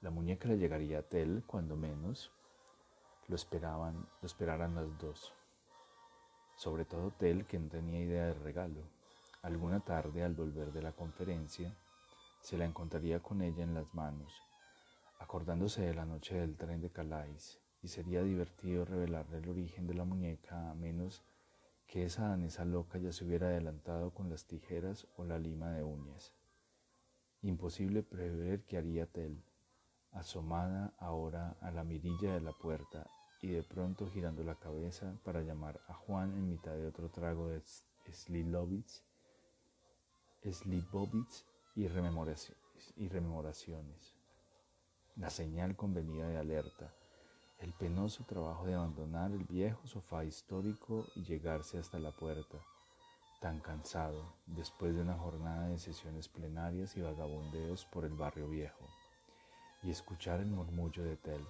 La 0.00 0.10
muñeca 0.10 0.48
le 0.48 0.58
llegaría 0.58 1.00
a 1.00 1.02
Tel 1.02 1.42
cuando 1.44 1.74
menos 1.74 2.30
lo 3.26 3.34
esperaban, 3.34 4.06
lo 4.22 4.26
esperaran 4.26 4.76
las 4.76 4.96
dos. 4.98 5.32
Sobre 6.56 6.84
todo 6.84 7.10
Tel, 7.10 7.46
que 7.46 7.58
no 7.58 7.68
tenía 7.68 7.98
idea 7.98 8.26
de 8.26 8.34
regalo. 8.34 8.80
Alguna 9.42 9.80
tarde, 9.80 10.22
al 10.22 10.34
volver 10.34 10.72
de 10.72 10.82
la 10.82 10.92
conferencia, 10.92 11.76
se 12.40 12.56
la 12.56 12.64
encontraría 12.64 13.18
con 13.18 13.42
ella 13.42 13.64
en 13.64 13.74
las 13.74 13.92
manos, 13.92 14.32
acordándose 15.18 15.82
de 15.82 15.94
la 15.94 16.04
noche 16.04 16.36
del 16.36 16.56
tren 16.56 16.80
de 16.80 16.90
Calais, 16.90 17.58
y 17.82 17.88
sería 17.88 18.22
divertido 18.22 18.84
revelarle 18.84 19.38
el 19.38 19.48
origen 19.48 19.88
de 19.88 19.94
la 19.94 20.04
muñeca 20.04 20.70
a 20.70 20.74
menos 20.74 21.22
que 21.88 22.04
esa 22.04 22.28
danesa 22.28 22.64
loca 22.64 22.98
ya 22.98 23.12
se 23.12 23.24
hubiera 23.24 23.48
adelantado 23.48 24.10
con 24.10 24.30
las 24.30 24.44
tijeras 24.44 25.08
o 25.16 25.24
la 25.24 25.40
lima 25.40 25.72
de 25.72 25.82
uñas. 25.82 26.32
Imposible 27.42 28.04
prever 28.04 28.62
qué 28.62 28.78
haría 28.78 29.06
Tel, 29.06 29.42
asomada 30.12 30.92
ahora 30.98 31.56
a 31.60 31.70
la 31.70 31.84
mirilla 31.84 32.34
de 32.34 32.40
la 32.40 32.52
puerta 32.52 33.06
y 33.40 33.48
de 33.48 33.62
pronto 33.62 34.10
girando 34.10 34.42
la 34.42 34.56
cabeza 34.56 35.14
para 35.24 35.42
llamar 35.42 35.80
a 35.88 35.94
Juan 35.94 36.32
en 36.32 36.48
mitad 36.48 36.72
de 36.72 36.86
otro 36.86 37.08
trago 37.08 37.48
de 37.48 37.62
Slivovitz 38.12 39.02
y 41.76 41.88
rememoraciones. 41.88 44.14
La 45.16 45.30
señal 45.30 45.76
convenida 45.76 46.28
de 46.28 46.38
alerta. 46.38 46.92
El 47.60 47.72
penoso 47.72 48.24
trabajo 48.24 48.66
de 48.66 48.74
abandonar 48.74 49.32
el 49.32 49.44
viejo 49.44 49.86
sofá 49.88 50.24
histórico 50.24 51.04
y 51.16 51.24
llegarse 51.24 51.78
hasta 51.78 51.98
la 51.98 52.12
puerta, 52.12 52.56
tan 53.40 53.58
cansado 53.58 54.32
después 54.46 54.94
de 54.94 55.02
una 55.02 55.18
jornada 55.18 55.68
de 55.68 55.78
sesiones 55.78 56.28
plenarias 56.28 56.96
y 56.96 57.02
vagabundeos 57.02 57.84
por 57.86 58.04
el 58.04 58.14
barrio 58.14 58.48
viejo, 58.48 58.88
y 59.82 59.90
escuchar 59.90 60.40
el 60.40 60.46
murmullo 60.46 61.04
de 61.04 61.16
Tel, 61.16 61.44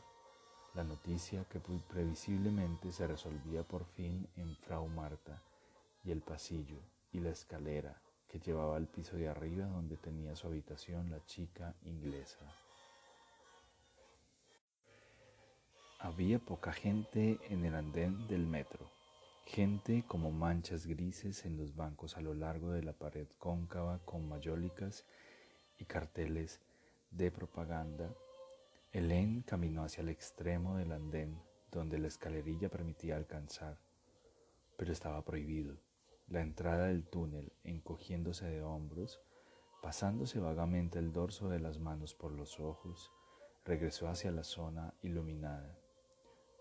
la 0.74 0.84
noticia 0.84 1.44
que 1.44 1.60
previsiblemente 1.60 2.92
se 2.92 3.06
resolvía 3.06 3.62
por 3.62 3.84
fin 3.84 4.28
en 4.36 4.56
Frau 4.56 4.86
Marta, 4.88 5.42
y 6.04 6.10
el 6.10 6.20
pasillo 6.20 6.78
y 7.12 7.20
la 7.20 7.30
escalera 7.30 8.00
que 8.30 8.38
llevaba 8.38 8.76
al 8.76 8.86
piso 8.86 9.16
de 9.16 9.28
arriba 9.28 9.66
donde 9.66 9.96
tenía 9.96 10.36
su 10.36 10.46
habitación 10.46 11.10
la 11.10 11.24
chica 11.26 11.74
inglesa. 11.84 12.44
Había 16.00 16.38
poca 16.38 16.72
gente 16.72 17.38
en 17.50 17.64
el 17.64 17.74
andén 17.74 18.28
del 18.28 18.46
metro, 18.46 18.88
gente 19.46 20.04
como 20.06 20.30
manchas 20.30 20.86
grises 20.86 21.44
en 21.44 21.56
los 21.56 21.74
bancos 21.74 22.16
a 22.16 22.20
lo 22.20 22.34
largo 22.34 22.70
de 22.70 22.82
la 22.82 22.92
pared 22.92 23.26
cóncava 23.38 23.98
con 24.04 24.28
mayólicas 24.28 25.04
y 25.78 25.86
carteles 25.86 26.60
de 27.10 27.30
propaganda. 27.30 28.14
Helen 28.92 29.42
caminó 29.42 29.84
hacia 29.84 30.02
el 30.02 30.08
extremo 30.08 30.76
del 30.76 30.92
andén 30.92 31.40
donde 31.70 31.98
la 31.98 32.08
escalerilla 32.08 32.68
permitía 32.68 33.16
alcanzar, 33.16 33.76
pero 34.76 34.92
estaba 34.92 35.22
prohibido. 35.22 35.76
La 36.28 36.40
entrada 36.40 36.86
del 36.86 37.06
túnel, 37.06 37.52
encogiéndose 37.64 38.46
de 38.46 38.62
hombros, 38.62 39.20
pasándose 39.82 40.40
vagamente 40.40 40.98
el 40.98 41.12
dorso 41.12 41.48
de 41.48 41.60
las 41.60 41.78
manos 41.78 42.14
por 42.14 42.32
los 42.32 42.60
ojos, 42.60 43.10
regresó 43.64 44.08
hacia 44.08 44.30
la 44.30 44.44
zona 44.44 44.94
iluminada. 45.02 45.76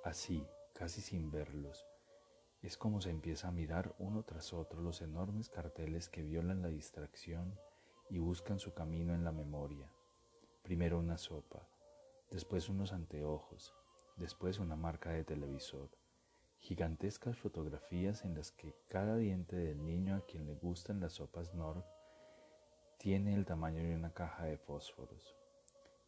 Así, 0.04 0.46
casi 0.74 1.02
sin 1.02 1.32
verlos, 1.32 1.86
es 2.62 2.78
como 2.78 3.02
se 3.02 3.10
empieza 3.10 3.48
a 3.48 3.52
mirar 3.52 3.94
uno 4.00 4.24
tras 4.24 4.54
otro 4.54 4.82
los 4.82 5.02
enormes 5.02 5.50
carteles 5.50 6.10
que 6.10 6.24
violan 6.24 6.62
la 6.62 6.70
distracción 6.70 7.58
y 8.10 8.20
buscan 8.20 8.60
su 8.60 8.74
camino 8.74 9.14
en 9.14 9.24
la 9.24 9.32
memoria. 9.32 9.92
Primero 10.68 11.00
una 11.00 11.18
sopa, 11.18 11.66
después 12.30 12.68
unos 12.68 12.92
anteojos, 12.92 13.74
después 14.18 14.60
una 14.60 14.76
marca 14.76 15.12
de 15.12 15.24
televisor, 15.24 15.88
gigantescas 16.60 17.38
fotografías 17.38 18.26
en 18.26 18.36
las 18.36 18.52
que 18.52 18.76
cada 18.90 19.16
diente 19.16 19.56
del 19.56 19.86
niño 19.86 20.18
a 20.18 20.26
quien 20.26 20.46
le 20.46 20.56
gustan 20.56 21.00
las 21.00 21.14
sopas 21.14 21.54
Nord 21.54 21.86
tiene 23.00 23.34
el 23.34 23.46
tamaño 23.46 23.82
de 23.82 23.96
una 23.96 24.12
caja 24.12 24.44
de 24.44 24.58
fósforos 24.58 25.34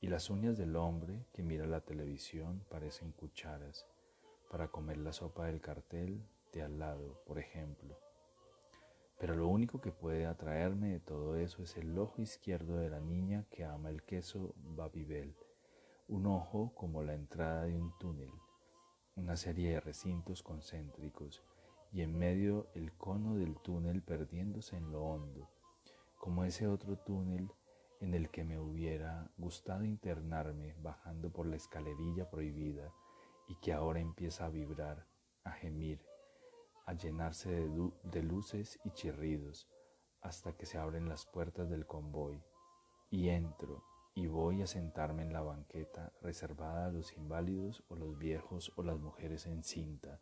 y 0.02 0.08
las 0.08 0.30
uñas 0.30 0.58
del 0.58 0.76
hombre 0.76 1.26
que 1.32 1.42
mira 1.42 1.66
la 1.66 1.80
televisión 1.80 2.62
parecen 2.70 3.14
cucharas 3.14 3.86
para 4.52 4.68
comer 4.68 4.98
la 4.98 5.14
sopa 5.14 5.46
del 5.46 5.62
cartel 5.62 6.22
de 6.52 6.64
al 6.64 6.80
lado, 6.80 7.24
por 7.26 7.40
ejemplo. 7.40 8.09
Pero 9.20 9.36
lo 9.36 9.48
único 9.50 9.82
que 9.82 9.92
puede 9.92 10.26
atraerme 10.26 10.94
de 10.94 11.00
todo 11.02 11.36
eso 11.36 11.62
es 11.62 11.76
el 11.76 11.98
ojo 12.00 12.22
izquierdo 12.22 12.78
de 12.78 12.90
la 12.90 13.02
niña 13.02 13.46
que 13.52 13.66
ama 13.66 13.90
el 13.90 14.02
queso 14.04 14.54
Babybel, 14.56 15.36
un 16.08 16.26
ojo 16.26 16.74
como 16.74 17.04
la 17.04 17.14
entrada 17.14 17.66
de 17.66 17.78
un 17.78 17.92
túnel, 18.00 18.32
una 19.18 19.36
serie 19.36 19.72
de 19.72 19.82
recintos 19.82 20.42
concéntricos 20.42 21.44
y 21.92 22.02
en 22.02 22.18
medio 22.18 22.68
el 22.76 22.94
cono 22.94 23.36
del 23.36 23.58
túnel 23.58 24.02
perdiéndose 24.02 24.78
en 24.78 24.92
lo 24.92 25.04
hondo, 25.04 25.50
como 26.18 26.46
ese 26.46 26.68
otro 26.68 26.96
túnel 26.96 27.52
en 28.00 28.14
el 28.14 28.30
que 28.30 28.46
me 28.46 28.58
hubiera 28.58 29.30
gustado 29.38 29.84
internarme 29.84 30.76
bajando 30.82 31.30
por 31.30 31.46
la 31.46 31.58
escalerilla 31.58 32.30
prohibida 32.30 32.90
y 33.50 33.56
que 33.56 33.74
ahora 33.74 34.00
empieza 34.00 34.46
a 34.46 34.50
vibrar, 34.50 35.06
a 35.44 35.52
gemir, 35.52 36.00
a 36.90 36.94
llenarse 36.94 37.52
de, 37.52 37.92
de, 38.02 38.24
luces 38.24 38.80
y 38.84 38.90
chirridos 38.90 39.68
hasta 40.24 40.54
que 40.54 40.66
se 40.66 40.80
abren 40.80 41.08
las 41.08 41.24
puertas 41.24 41.70
del 41.70 41.86
convoy 41.86 42.42
y 43.12 43.30
entro 43.30 43.84
y 44.16 44.26
voy 44.26 44.64
a 44.64 44.68
sentarme 44.68 45.22
en 45.22 45.32
la 45.32 45.42
banqueta 45.42 46.12
reservada 46.24 46.88
a 46.88 46.92
los 46.92 47.14
inválidos 47.14 47.84
o 47.90 47.96
los 47.96 48.18
viejos 48.18 48.72
o 48.76 48.82
las 48.82 48.98
mujeres 49.00 49.46
en 49.46 49.64
cinta, 49.64 50.20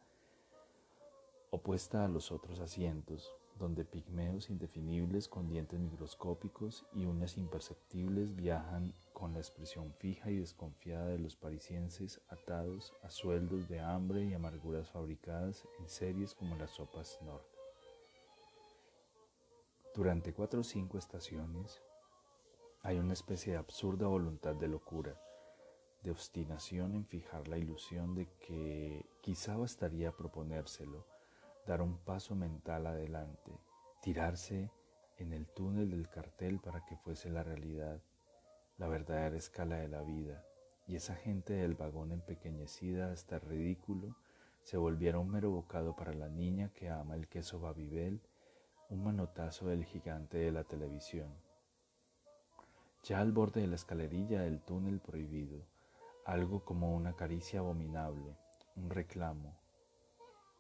opuesta 1.51 2.03
a 2.03 2.09
los 2.09 2.33
otros 2.33 2.59
asientos 2.59 3.31
donde 3.57 3.85
pigmeos 3.85 4.49
indefinibles 4.49 5.29
con 5.29 5.47
dientes 5.47 5.79
microscópicos 5.79 6.85
y 6.93 7.05
uñas 7.05 7.37
imperceptibles 7.37 8.35
viajan 8.35 8.93
con 9.17 9.33
la 9.33 9.39
expresión 9.39 9.91
fija 9.93 10.29
y 10.29 10.37
desconfiada 10.37 11.07
de 11.07 11.17
los 11.17 11.35
parisienses 11.35 12.21
atados 12.29 12.93
a 13.01 13.09
sueldos 13.09 13.67
de 13.67 13.79
hambre 13.79 14.23
y 14.23 14.35
amarguras 14.35 14.91
fabricadas 14.91 15.63
en 15.79 15.89
series 15.89 16.35
como 16.35 16.55
las 16.55 16.69
sopas 16.69 17.17
Nord. 17.23 17.41
Durante 19.95 20.33
cuatro 20.33 20.61
o 20.61 20.63
cinco 20.63 20.99
estaciones 20.99 21.81
hay 22.83 22.99
una 22.99 23.13
especie 23.13 23.53
de 23.53 23.57
absurda 23.57 24.05
voluntad 24.05 24.53
de 24.53 24.67
locura, 24.67 25.19
de 26.03 26.11
obstinación 26.11 26.93
en 26.93 27.03
fijar 27.07 27.47
la 27.47 27.57
ilusión 27.57 28.13
de 28.13 28.27
que 28.45 29.03
quizá 29.23 29.57
bastaría 29.57 30.11
proponérselo, 30.11 31.03
dar 31.65 31.81
un 31.81 31.97
paso 32.05 32.35
mental 32.35 32.85
adelante, 32.85 33.51
tirarse 34.03 34.69
en 35.17 35.33
el 35.33 35.47
túnel 35.47 35.89
del 35.89 36.07
cartel 36.07 36.59
para 36.59 36.85
que 36.85 36.95
fuese 36.97 37.31
la 37.31 37.41
realidad, 37.41 37.99
la 38.77 38.87
verdadera 38.87 39.37
escala 39.37 39.77
de 39.77 39.87
la 39.87 40.01
vida, 40.01 40.43
y 40.87 40.95
esa 40.95 41.15
gente 41.15 41.53
del 41.53 41.75
vagón 41.75 42.11
empequeñecida 42.11 43.11
hasta 43.11 43.39
ridículo 43.39 44.15
se 44.63 44.77
volviera 44.77 45.19
un 45.19 45.29
mero 45.29 45.49
bocado 45.49 45.95
para 45.95 46.13
la 46.13 46.29
niña 46.29 46.69
que 46.73 46.89
ama 46.89 47.15
el 47.15 47.27
queso 47.27 47.59
Babibel 47.59 48.21
un 48.89 49.03
manotazo 49.03 49.67
del 49.67 49.83
gigante 49.83 50.37
de 50.37 50.51
la 50.51 50.63
televisión. 50.63 51.29
Ya 53.03 53.19
al 53.19 53.31
borde 53.31 53.61
de 53.61 53.67
la 53.67 53.75
escalerilla 53.75 54.41
del 54.41 54.61
túnel 54.61 54.99
prohibido, 54.99 55.61
algo 56.25 56.63
como 56.63 56.95
una 56.95 57.13
caricia 57.13 57.59
abominable, 57.59 58.35
un 58.75 58.89
reclamo, 58.89 59.55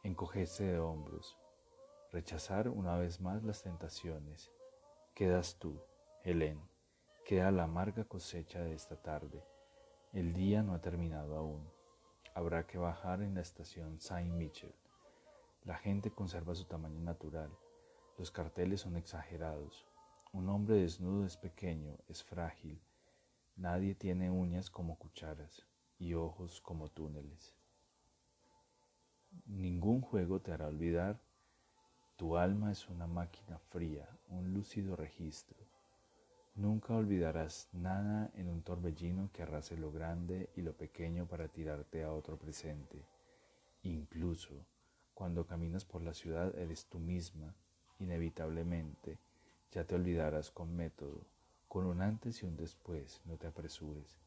encogerse 0.03 0.65
de 0.65 0.79
hombros, 0.79 1.37
rechazar 2.11 2.67
una 2.69 2.97
vez 2.97 3.21
más 3.21 3.43
las 3.43 3.63
tentaciones. 3.63 4.49
Quedas 5.13 5.55
tú, 5.59 5.81
Helen, 6.23 6.59
queda 7.27 7.51
la 7.51 7.65
amarga 7.65 8.05
cosecha 8.05 8.61
de 8.61 8.73
esta 8.73 8.95
tarde. 8.95 9.43
El 10.13 10.33
día 10.33 10.63
no 10.63 10.73
ha 10.73 10.79
terminado 10.79 11.35
aún. 11.35 11.61
Habrá 12.33 12.65
que 12.65 12.77
bajar 12.77 13.21
en 13.21 13.35
la 13.35 13.41
estación 13.41 13.99
Saint 13.99 14.31
Michel. 14.31 14.73
La 15.65 15.75
gente 15.75 16.09
conserva 16.09 16.55
su 16.55 16.63
tamaño 16.63 17.01
natural. 17.01 17.49
Los 18.17 18.31
carteles 18.31 18.79
son 18.79 18.95
exagerados. 18.95 19.83
Un 20.31 20.47
hombre 20.47 20.77
desnudo 20.77 21.25
es 21.25 21.35
pequeño, 21.35 21.97
es 22.07 22.23
frágil. 22.23 22.79
Nadie 23.57 23.93
tiene 23.93 24.31
uñas 24.31 24.69
como 24.69 24.97
cucharas 24.97 25.63
y 25.99 26.13
ojos 26.13 26.61
como 26.61 26.87
túneles. 26.87 27.53
Ningún 29.47 29.99
juego 29.99 30.39
te 30.39 30.53
hará 30.53 30.67
olvidar. 30.67 31.19
Tu 32.15 32.37
alma 32.37 32.71
es 32.71 32.87
una 32.87 33.05
máquina 33.05 33.59
fría, 33.69 34.07
un 34.29 34.53
lúcido 34.53 34.95
registro. 34.95 35.66
Nunca 36.57 36.95
olvidarás 36.95 37.67
nada 37.71 38.31
en 38.33 38.49
un 38.49 38.63
torbellino 38.63 39.29
que 39.31 39.43
arrase 39.43 39.77
lo 39.77 39.91
grande 39.91 40.49
y 40.55 40.61
lo 40.61 40.73
pequeño 40.73 41.27
para 41.27 41.47
tirarte 41.47 42.03
a 42.03 42.11
otro 42.11 42.35
presente. 42.35 42.97
Incluso 43.83 44.65
cuando 45.13 45.45
caminas 45.45 45.85
por 45.85 46.01
la 46.01 46.15
ciudad 46.15 46.57
eres 46.57 46.85
tú 46.85 46.97
misma, 46.97 47.53
inevitablemente, 47.99 49.19
ya 49.71 49.83
te 49.83 49.93
olvidarás 49.93 50.49
con 50.49 50.75
método, 50.75 51.21
con 51.67 51.85
un 51.85 52.01
antes 52.01 52.41
y 52.41 52.47
un 52.47 52.57
después, 52.57 53.21
no 53.25 53.37
te 53.37 53.45
apresures. 53.45 54.17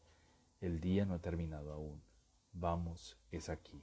El 0.61 0.81
día 0.81 1.07
no 1.07 1.15
ha 1.15 1.19
terminado 1.19 1.73
aún. 1.73 2.01
Vamos, 2.53 3.17
es 3.33 3.49
aquí. 3.49 3.83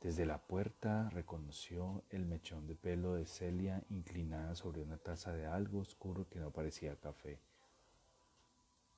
Desde 0.00 0.24
la 0.24 0.38
puerta 0.38 1.10
reconoció 1.10 2.02
el 2.08 2.24
mechón 2.24 2.66
de 2.66 2.74
pelo 2.74 3.16
de 3.16 3.26
Celia 3.26 3.82
inclinada 3.90 4.56
sobre 4.56 4.80
una 4.80 4.96
taza 4.96 5.34
de 5.34 5.44
algo 5.46 5.80
oscuro 5.80 6.26
que 6.30 6.38
no 6.38 6.50
parecía 6.50 6.96
café. 6.96 7.38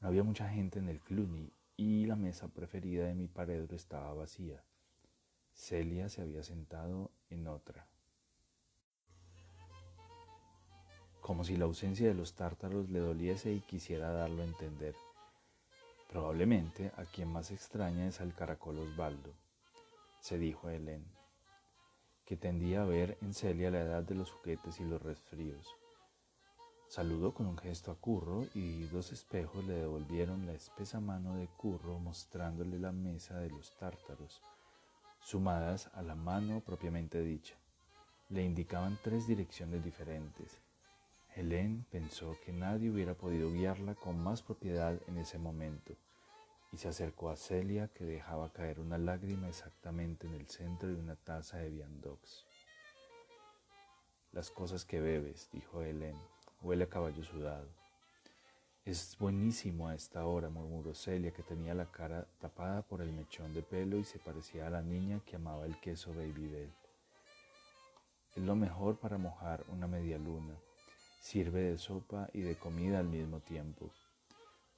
No 0.01 0.09
había 0.09 0.23
mucha 0.23 0.49
gente 0.49 0.79
en 0.79 0.89
el 0.89 1.01
Cluny 1.01 1.51
y 1.77 2.07
la 2.07 2.15
mesa 2.15 2.47
preferida 2.47 3.07
de 3.07 3.15
mi 3.15 3.27
paredro 3.27 3.75
estaba 3.75 4.15
vacía. 4.15 4.63
Celia 5.57 6.09
se 6.09 6.23
había 6.23 6.45
sentado 6.45 7.11
en 7.31 7.49
otra. 7.49 7.85
Como 11.21 11.45
si 11.45 11.57
la 11.57 11.65
ausencia 11.65 12.07
de 12.07 12.15
los 12.15 12.35
tártaros 12.35 12.91
le 12.91 13.01
doliese 13.01 13.53
y 13.53 13.61
quisiera 13.61 14.13
darlo 14.13 14.43
a 14.43 14.47
entender. 14.47 14.95
Probablemente 16.09 16.93
a 16.97 17.05
quien 17.07 17.27
más 17.27 17.51
extraña 17.51 18.07
es 18.07 18.21
al 18.21 18.35
caracol 18.35 18.79
Osvaldo 18.79 19.42
se 20.23 20.39
dijo 20.39 20.69
a 20.69 20.75
Helen, 20.75 21.05
que 22.25 22.37
tendía 22.37 22.83
a 22.83 22.87
ver 22.87 23.19
en 23.23 23.35
Celia 23.35 23.73
la 23.73 23.81
edad 23.81 24.05
de 24.05 24.15
los 24.15 24.31
juguetes 24.31 24.79
y 24.79 24.85
los 24.85 25.03
resfríos. 25.03 25.67
Saludó 26.89 27.35
con 27.35 27.47
un 27.47 27.59
gesto 27.59 27.91
a 27.91 27.97
Curro 27.97 28.47
y 28.55 28.85
dos 28.85 29.11
espejos 29.11 29.65
le 29.65 29.75
devolvieron 29.75 30.47
la 30.47 30.53
espesa 30.53 31.01
mano 31.01 31.35
de 31.35 31.49
Curro 31.57 31.99
mostrándole 31.99 32.79
la 32.79 32.93
mesa 32.93 33.41
de 33.41 33.51
los 33.51 33.77
tártaros, 33.79 34.41
sumadas 35.25 35.91
a 35.95 36.03
la 36.03 36.15
mano 36.15 36.61
propiamente 36.61 37.21
dicha. 37.21 37.57
Le 38.29 38.45
indicaban 38.45 39.01
tres 39.03 39.27
direcciones 39.27 39.83
diferentes. 39.83 40.53
Helen 41.35 41.85
pensó 41.91 42.37
que 42.47 42.53
nadie 42.53 42.91
hubiera 42.91 43.15
podido 43.15 43.51
guiarla 43.51 43.97
con 43.97 44.23
más 44.23 44.41
propiedad 44.41 44.97
en 45.09 45.19
ese 45.19 45.39
momento 45.39 45.97
y 46.73 46.79
se 46.79 46.89
acercó 46.89 47.31
a 47.31 47.37
Celia 47.37 47.89
que 47.89 48.05
dejaba 48.05 48.51
caer 48.51 48.81
una 48.81 48.97
lágrima 48.97 49.49
exactamente 49.49 50.27
en 50.27 50.35
el 50.35 50.49
centro 50.49 50.89
de 50.89 50.95
una 50.95 51.17
taza 51.17 51.59
de 51.59 51.69
viandox. 51.69 52.47
Las 54.33 54.51
cosas 54.51 54.87
que 54.87 55.01
bebes, 55.01 55.49
dijo 55.53 55.83
Helen, 55.83 56.17
huele 56.63 56.85
a 56.85 56.89
caballo 56.89 57.23
sudado. 57.23 57.69
Es 58.87 59.17
buenísimo 59.19 59.89
a 59.89 59.95
esta 59.95 60.25
hora, 60.25 60.49
murmuró 60.49 60.95
Celia, 60.95 61.31
que 61.31 61.43
tenía 61.43 61.75
la 61.75 61.85
cara 61.85 62.27
tapada 62.41 62.83
por 62.83 63.03
el 63.03 63.13
mechón 63.13 63.53
de 63.53 63.63
pelo 63.63 63.99
y 63.99 64.05
se 64.05 64.19
parecía 64.19 64.67
a 64.67 64.71
la 64.71 64.83
niña 64.83 65.21
que 65.27 65.37
amaba 65.37 65.67
el 65.67 65.79
queso 65.79 66.15
Baby 66.15 66.49
Bell. 66.49 66.73
Es 68.35 68.43
lo 68.43 68.57
mejor 68.57 68.97
para 68.97 69.19
mojar 69.19 69.63
una 69.69 69.87
media 69.87 70.17
luna. 70.17 70.55
Sirve 71.21 71.61
de 71.61 71.79
sopa 71.79 72.31
y 72.33 72.41
de 72.41 72.57
comida 72.57 72.99
al 72.99 73.07
mismo 73.07 73.41
tiempo. 73.41 73.91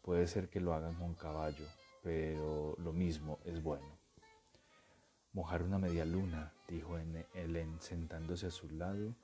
Puede 0.02 0.26
ser 0.26 0.50
que 0.50 0.60
lo 0.60 0.74
hagan 0.74 0.96
con 0.96 1.14
caballo, 1.14 1.64
pero 2.04 2.76
lo 2.78 2.92
mismo 2.92 3.38
es 3.44 3.62
bueno. 3.62 3.88
Mojar 5.32 5.62
una 5.62 5.78
media 5.78 6.04
luna, 6.04 6.52
dijo 6.68 6.96
Helen 7.34 7.80
sentándose 7.80 8.46
a 8.46 8.50
su 8.50 8.68
lado 8.70 9.14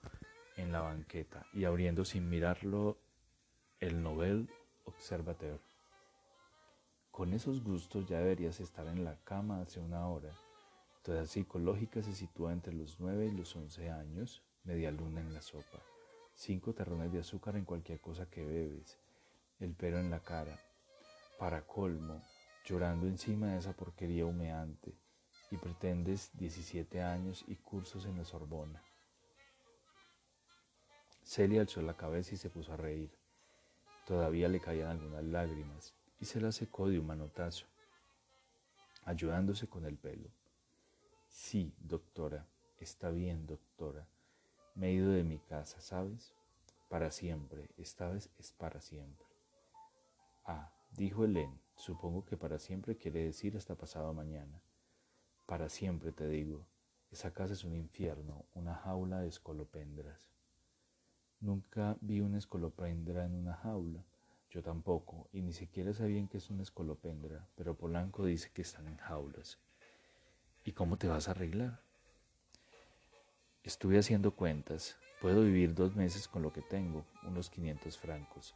en 0.57 0.73
la 0.73 0.81
banqueta 0.81 1.47
y 1.53 1.65
abriendo 1.65 2.05
sin 2.05 2.29
mirarlo 2.29 2.97
el 3.81 4.03
Nobel 4.03 4.49
Observateur. 4.87 5.61
Con 7.11 7.35
esos 7.35 7.63
gustos 7.63 8.09
ya 8.09 8.19
deberías 8.19 8.61
estar 8.61 8.87
en 8.87 9.05
la 9.05 9.15
cama 9.25 9.61
hace 9.61 9.79
una 9.79 10.09
hora. 10.09 10.31
Tu 11.05 11.13
edad 11.13 11.27
psicológica 11.27 12.03
se 12.03 12.15
sitúa 12.15 12.53
entre 12.53 12.73
los 12.73 12.99
9 12.99 13.27
y 13.27 13.37
los 13.37 13.55
11 13.55 13.91
años, 13.91 14.43
media 14.65 14.91
luna 14.91 15.21
en 15.21 15.35
la 15.35 15.43
sopa, 15.43 15.79
cinco 16.35 16.73
terrones 16.73 17.13
de 17.13 17.21
azúcar 17.21 17.57
en 17.57 17.65
cualquier 17.67 18.01
cosa 18.01 18.27
que 18.27 18.45
bebes, 18.45 18.97
el 19.61 19.75
pelo 19.75 19.99
en 19.99 20.11
la 20.11 20.21
cara. 20.21 20.59
Para 21.39 21.63
colmo, 21.63 22.23
llorando 22.71 23.09
encima 23.09 23.49
de 23.49 23.59
esa 23.59 23.73
porquería 23.73 24.25
humeante, 24.25 24.95
y 25.51 25.57
pretendes 25.57 26.31
17 26.35 27.03
años 27.03 27.45
y 27.49 27.57
cursos 27.57 28.05
en 28.05 28.17
la 28.17 28.25
Sorbona. 28.25 28.81
Celia 31.25 31.63
alzó 31.63 31.83
la 31.83 31.97
cabeza 31.97 32.37
y 32.37 32.39
se 32.39 32.49
puso 32.49 32.73
a 32.73 32.77
reír. 32.77 33.11
Todavía 34.07 34.49
le 34.49 34.61
caían 34.61 34.91
algunas 34.91 35.25
lágrimas 35.25 35.93
y 36.21 36.27
se 36.27 36.41
la 36.41 36.53
secó 36.53 36.89
de 36.89 37.01
un 37.01 37.09
manotazo, 37.09 37.67
ayudándose 39.05 39.67
con 39.67 39.85
el 39.85 39.97
pelo. 39.97 40.31
Sí, 41.29 41.75
doctora, 41.81 42.47
está 42.79 43.11
bien, 43.11 43.49
doctora. 43.49 44.07
Me 44.77 44.91
he 44.91 44.93
ido 44.93 45.11
de 45.11 45.25
mi 45.25 45.39
casa, 45.39 45.81
¿sabes? 45.81 46.33
Para 46.89 47.11
siempre, 47.11 47.69
esta 47.79 48.09
vez 48.09 48.31
es 48.39 48.53
para 48.53 48.81
siempre. 48.81 49.27
Ah, 50.45 50.71
dijo 50.93 51.25
Helen, 51.25 51.61
Supongo 51.81 52.27
que 52.27 52.37
para 52.37 52.59
siempre 52.59 52.99
quiere 52.99 53.25
decir 53.25 53.57
hasta 53.57 53.75
pasado 53.75 54.13
mañana. 54.13 54.61
Para 55.47 55.71
siempre 55.71 56.13
te 56.13 56.29
digo, 56.29 56.67
esa 57.11 57.33
casa 57.33 57.55
es 57.55 57.65
un 57.65 57.75
infierno, 57.75 58.45
una 58.55 58.75
jaula 58.75 59.21
de 59.21 59.29
escolopendras. 59.29 60.29
Nunca 61.41 61.97
vi 62.03 62.21
una 62.21 62.37
escolopendra 62.37 63.25
en 63.25 63.33
una 63.33 63.55
jaula. 63.55 64.05
Yo 64.51 64.63
tampoco, 64.63 65.31
y 65.33 65.41
ni 65.41 65.55
siquiera 65.55 65.95
sabían 65.95 66.29
que 66.29 66.37
es 66.37 66.51
una 66.51 66.65
escolopendra, 66.65 67.49
pero 67.57 67.75
Polanco 67.75 68.27
dice 68.27 68.51
que 68.53 68.61
están 68.61 68.87
en 68.87 68.99
jaulas. 68.99 69.57
¿Y 70.67 70.73
cómo 70.73 70.99
te 70.99 71.09
vas 71.09 71.29
a 71.29 71.31
arreglar? 71.31 71.81
Estuve 73.65 73.99
haciendo 73.99 74.33
cuentas. 74.33 74.97
Puedo 75.23 75.45
vivir 75.45 75.75
dos 75.75 75.97
meses 75.97 76.29
con 76.29 76.43
lo 76.43 76.53
que 76.53 76.61
tengo, 76.61 77.07
unos 77.23 77.49
500 77.49 77.97
francos 77.97 78.55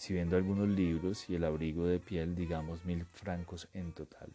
si 0.00 0.18
algunos 0.18 0.66
libros 0.66 1.28
y 1.28 1.34
el 1.34 1.44
abrigo 1.44 1.84
de 1.84 1.98
piel, 1.98 2.34
digamos 2.34 2.86
mil 2.86 3.04
francos 3.04 3.68
en 3.74 3.92
total. 3.92 4.32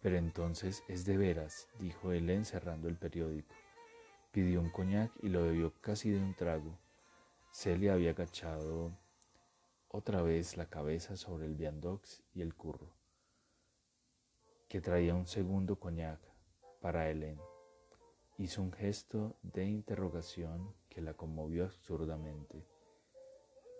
Pero 0.00 0.16
entonces 0.16 0.84
es 0.86 1.04
de 1.04 1.16
veras, 1.16 1.66
dijo 1.80 2.12
él 2.12 2.30
encerrando 2.30 2.86
el 2.86 2.94
periódico. 2.94 3.52
Pidió 4.30 4.60
un 4.60 4.70
coñac 4.70 5.10
y 5.24 5.28
lo 5.28 5.42
bebió 5.42 5.72
casi 5.80 6.10
de 6.10 6.20
un 6.20 6.34
trago. 6.34 6.78
Celia 7.52 7.94
había 7.94 8.10
agachado 8.10 8.92
otra 9.88 10.22
vez 10.22 10.56
la 10.56 10.66
cabeza 10.66 11.16
sobre 11.16 11.46
el 11.46 11.56
viandox 11.56 12.22
y 12.32 12.40
el 12.40 12.54
curro, 12.54 12.92
que 14.68 14.80
traía 14.80 15.16
un 15.16 15.26
segundo 15.26 15.80
coñac 15.80 16.20
para 16.80 17.10
Helen. 17.10 17.40
Hizo 18.38 18.62
un 18.62 18.72
gesto 18.72 19.34
de 19.42 19.64
interrogación 19.64 20.72
que 20.90 21.00
la 21.00 21.14
conmovió 21.14 21.64
absurdamente. 21.64 22.73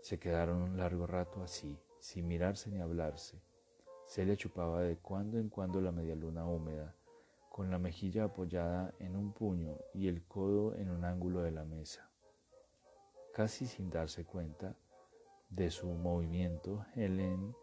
Se 0.05 0.19
quedaron 0.19 0.61
un 0.61 0.77
largo 0.77 1.07
rato 1.07 1.43
así, 1.43 1.79
sin 1.99 2.29
mirarse 2.29 2.69
ni 2.69 2.79
hablarse. 2.79 3.41
Celia 4.07 4.37
chupaba 4.37 4.83
de 4.83 4.99
cuando 4.99 5.39
en 5.39 5.49
cuando 5.49 5.81
la 5.81 5.93
media 5.93 6.15
luna 6.15 6.45
húmeda, 6.45 6.95
con 7.49 7.71
la 7.71 7.79
mejilla 7.79 8.25
apoyada 8.25 8.93
en 8.99 9.17
un 9.17 9.33
puño 9.33 9.79
y 9.95 10.09
el 10.09 10.23
codo 10.27 10.75
en 10.75 10.91
un 10.91 11.07
ángulo 11.07 11.41
de 11.41 11.53
la 11.53 11.65
mesa. 11.65 12.11
Casi 13.33 13.67
sin 13.67 13.89
darse 13.89 14.27
cuenta 14.27 14.77
de 15.49 15.71
su 15.71 15.87
movimiento, 15.87 16.85
Helen 16.95 17.57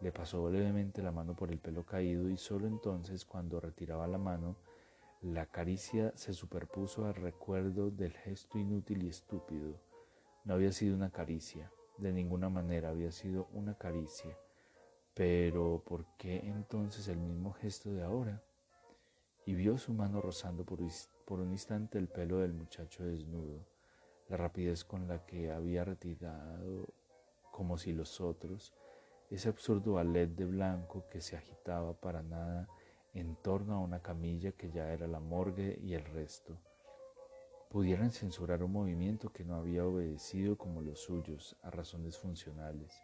le 0.00 0.12
pasó 0.12 0.50
levemente 0.50 1.00
la 1.00 1.12
mano 1.12 1.34
por 1.34 1.50
el 1.50 1.60
pelo 1.60 1.86
caído 1.86 2.28
y 2.28 2.36
solo 2.36 2.66
entonces 2.66 3.24
cuando 3.24 3.58
retiraba 3.58 4.06
la 4.06 4.18
mano 4.18 4.56
La 5.22 5.46
caricia 5.46 6.12
se 6.14 6.34
superpuso 6.34 7.06
al 7.06 7.14
recuerdo 7.14 7.90
del 7.90 8.12
gesto 8.12 8.58
inútil 8.58 9.02
y 9.02 9.08
estúpido. 9.08 9.80
No 10.44 10.52
había 10.52 10.72
sido 10.72 10.94
una 10.94 11.10
caricia, 11.10 11.72
de 11.98 12.12
ninguna 12.12 12.48
manera 12.48 12.90
había 12.90 13.12
sido 13.12 13.48
una 13.52 13.74
caricia. 13.74 14.36
Pero 15.14 15.82
¿por 15.86 16.04
qué 16.18 16.38
entonces 16.44 17.08
el 17.08 17.18
mismo 17.18 17.52
gesto 17.52 17.92
de 17.92 18.02
ahora? 18.02 18.42
Y 19.46 19.54
vio 19.54 19.78
su 19.78 19.92
mano 19.92 20.20
rozando 20.20 20.64
por, 20.64 20.80
un 20.80 21.52
instante 21.52 21.98
el 21.98 22.08
pelo 22.08 22.38
del 22.38 22.52
muchacho 22.52 23.04
desnudo, 23.04 23.64
la 24.28 24.36
rapidez 24.36 24.84
con 24.84 25.08
la 25.08 25.24
que 25.24 25.50
había 25.50 25.84
retirado, 25.84 26.86
como 27.50 27.78
si 27.78 27.92
los 27.92 28.20
otros, 28.20 28.74
ese 29.30 29.48
absurdo 29.48 29.94
ballet 29.94 30.28
de 30.28 30.44
blanco 30.44 31.04
que 31.10 31.20
se 31.20 31.36
agitaba 31.36 31.94
para 31.94 32.22
nada 32.22 32.68
en 33.14 33.36
torno 33.36 33.74
a 33.74 33.78
una 33.80 34.02
camilla 34.02 34.52
que 34.52 34.70
ya 34.70 34.92
era 34.92 35.06
la 35.06 35.20
morgue 35.20 35.78
y 35.82 35.94
el 35.94 36.04
resto, 36.04 36.58
pudieran 37.76 38.10
censurar 38.10 38.62
un 38.62 38.72
movimiento 38.72 39.34
que 39.34 39.44
no 39.44 39.56
había 39.56 39.84
obedecido 39.84 40.56
como 40.56 40.80
los 40.80 40.98
suyos 40.98 41.58
a 41.62 41.70
razones 41.70 42.16
funcionales, 42.16 42.98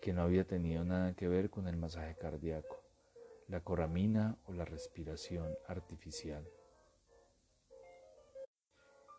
que 0.00 0.12
no 0.12 0.22
había 0.22 0.46
tenido 0.46 0.84
nada 0.84 1.14
que 1.14 1.26
ver 1.26 1.50
con 1.50 1.66
el 1.66 1.76
masaje 1.76 2.14
cardíaco, 2.14 2.84
la 3.48 3.64
coramina 3.64 4.38
o 4.46 4.52
la 4.52 4.64
respiración 4.64 5.52
artificial. 5.66 6.46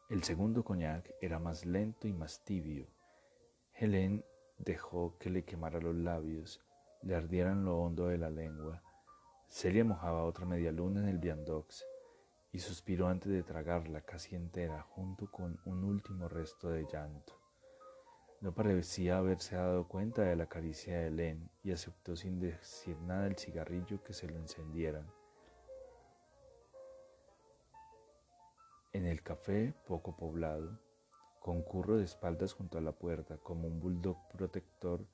El 0.09 0.23
segundo 0.23 0.63
coñac 0.63 1.15
era 1.19 1.37
más 1.37 1.65
lento 1.65 2.07
y 2.07 2.13
más 2.13 2.45
tibio. 2.45 2.87
Helen 3.73 4.23
dejó 4.57 5.17
que 5.19 5.29
le 5.29 5.43
quemara 5.43 5.81
los 5.81 5.97
labios, 5.97 6.61
le 7.01 7.15
ardieran 7.15 7.65
lo 7.65 7.77
hondo 7.77 8.07
de 8.07 8.17
la 8.17 8.29
lengua, 8.29 8.81
Celia 9.49 9.83
mojaba 9.83 10.23
otra 10.23 10.45
media 10.45 10.71
luna 10.71 11.01
en 11.01 11.09
el 11.09 11.17
viandox 11.17 11.83
y 12.53 12.59
suspiró 12.59 13.07
antes 13.07 13.31
de 13.31 13.43
tragarla 13.43 14.01
casi 14.01 14.35
entera 14.35 14.81
junto 14.81 15.31
con 15.31 15.59
un 15.65 15.83
último 15.83 16.27
resto 16.27 16.69
de 16.69 16.85
llanto. 16.91 17.39
No 18.41 18.53
parecía 18.53 19.17
haberse 19.17 19.55
dado 19.55 19.87
cuenta 19.87 20.23
de 20.23 20.35
la 20.35 20.47
caricia 20.47 20.97
de 20.97 21.07
Helen 21.07 21.49
y 21.63 21.71
aceptó 21.71 22.15
sin 22.15 22.39
decir 22.39 22.97
nada 23.01 23.27
el 23.27 23.37
cigarrillo 23.37 24.03
que 24.03 24.13
se 24.13 24.27
lo 24.27 24.35
encendieran. 24.35 25.05
En 28.93 29.05
el 29.05 29.21
café 29.21 29.73
poco 29.85 30.17
poblado, 30.17 30.79
con 31.39 31.61
curro 31.61 31.97
de 31.97 32.03
espaldas 32.03 32.53
junto 32.53 32.77
a 32.77 32.81
la 32.81 32.91
puerta 32.91 33.37
como 33.37 33.67
un 33.67 33.79
bulldog 33.79 34.17
protector, 34.29 35.05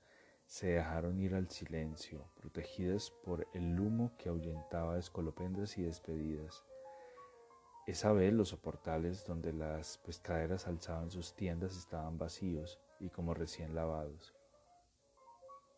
se 0.45 0.67
dejaron 0.67 1.19
ir 1.19 1.35
al 1.35 1.49
silencio, 1.49 2.25
protegidas 2.35 3.11
por 3.11 3.45
el 3.53 3.79
humo 3.79 4.13
que 4.17 4.29
ahuyentaba 4.29 4.97
escolopendas 4.97 5.77
y 5.77 5.83
despedidas. 5.83 6.63
Esa 7.87 8.11
vez 8.11 8.33
los 8.33 8.49
soportales 8.49 9.25
donde 9.25 9.53
las 9.53 9.97
pescaderas 9.97 10.67
alzaban 10.67 11.09
sus 11.09 11.33
tiendas 11.33 11.75
estaban 11.75 12.19
vacíos 12.19 12.79
y 12.99 13.09
como 13.09 13.33
recién 13.33 13.73
lavados. 13.73 14.35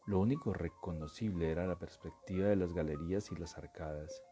Lo 0.06 0.20
único 0.20 0.54
reconocible 0.54 1.52
era 1.52 1.68
la 1.68 1.80
perspectiva 1.80 2.48
de 2.48 2.58
las 2.58 2.74
galerías 2.74 3.32
y 3.32 3.36
las 3.36 3.58
arcadas, 3.58 4.24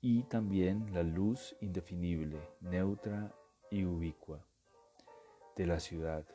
y 0.00 0.24
también 0.24 0.92
la 0.92 1.04
luz 1.04 1.54
indefinible, 1.60 2.40
neutra 2.60 3.32
y 3.70 3.84
ubicua 3.84 4.44
de 5.56 5.66
la 5.66 5.80
ciudad 5.80 6.26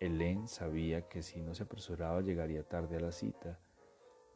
Helen 0.00 0.48
sabía 0.48 1.08
que 1.08 1.22
si 1.22 1.40
no 1.40 1.54
se 1.54 1.62
apresuraba 1.62 2.20
llegaría 2.20 2.64
tarde 2.64 2.96
a 2.96 3.00
la 3.00 3.12
cita, 3.12 3.60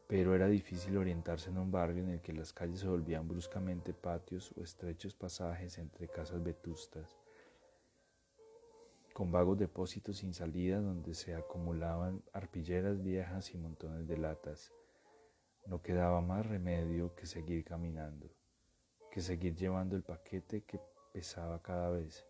pero 0.09 0.33
era 0.33 0.47
difícil 0.47 0.97
orientarse 0.97 1.51
en 1.51 1.59
un 1.59 1.69
barrio 1.69 2.01
en 2.01 2.09
el 2.09 2.19
que 2.19 2.33
las 2.33 2.51
calles 2.51 2.79
se 2.79 2.87
volvían 2.87 3.27
bruscamente 3.27 3.93
patios 3.93 4.51
o 4.57 4.63
estrechos 4.63 5.13
pasajes 5.13 5.77
entre 5.77 6.07
casas 6.07 6.41
vetustas, 6.41 7.15
con 9.13 9.31
vagos 9.31 9.59
depósitos 9.59 10.17
sin 10.17 10.33
salida 10.33 10.81
donde 10.81 11.13
se 11.13 11.35
acumulaban 11.35 12.23
arpilleras 12.33 13.03
viejas 13.03 13.53
y 13.53 13.59
montones 13.59 14.07
de 14.07 14.17
latas. 14.17 14.71
No 15.67 15.83
quedaba 15.83 16.21
más 16.21 16.43
remedio 16.43 17.13
que 17.13 17.27
seguir 17.27 17.63
caminando, 17.63 18.31
que 19.11 19.21
seguir 19.21 19.55
llevando 19.55 19.95
el 19.95 20.01
paquete 20.01 20.63
que 20.63 20.79
pesaba 21.13 21.61
cada 21.61 21.91
vez 21.91 22.25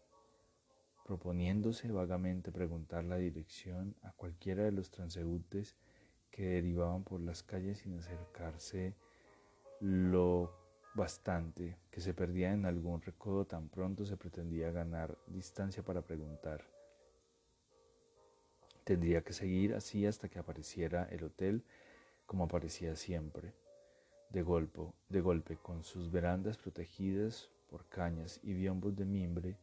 proponiéndose 1.05 1.89
vagamente 1.93 2.51
preguntar 2.51 3.05
la 3.05 3.15
dirección 3.15 3.95
a 4.03 4.11
cualquiera 4.11 4.65
de 4.65 4.73
los 4.73 4.91
transeúntes 4.91 5.77
derivaban 6.43 7.04
por 7.04 7.21
las 7.21 7.43
calles 7.43 7.80
sin 7.80 7.97
acercarse 7.99 8.93
lo 9.80 10.54
bastante 10.93 11.78
que 11.91 12.02
se 12.02 12.13
perdía 12.13 12.52
en 12.52 12.65
algún 12.65 13.02
recodo 13.02 13.45
tan 13.45 13.69
pronto 13.69 14.06
se 14.06 14.17
pretendía 14.17 14.71
ganar 14.71 15.17
distancia 15.28 15.84
para 15.84 16.02
preguntar. 16.02 16.65
Tendría 18.84 19.21
que 19.21 19.34
seguir 19.34 19.75
así 19.75 20.06
hasta 20.06 20.30
que 20.30 20.39
apareciera 20.39 21.08
el 21.12 21.23
hotel 21.23 21.63
como 22.25 22.43
aparecía 22.43 22.95
siempre, 22.95 23.54
de 24.30 24.43
golpe, 24.43 24.82
de 25.10 25.21
golpe 25.21 25.58
con 25.58 25.84
sus 25.84 26.12
verandas 26.12 26.58
protegidas 26.58 27.49
por 27.69 27.88
cañas 27.89 28.39
y 28.43 28.54
biombos 28.54 28.95
de 28.95 29.06
mimbre, 29.06 29.58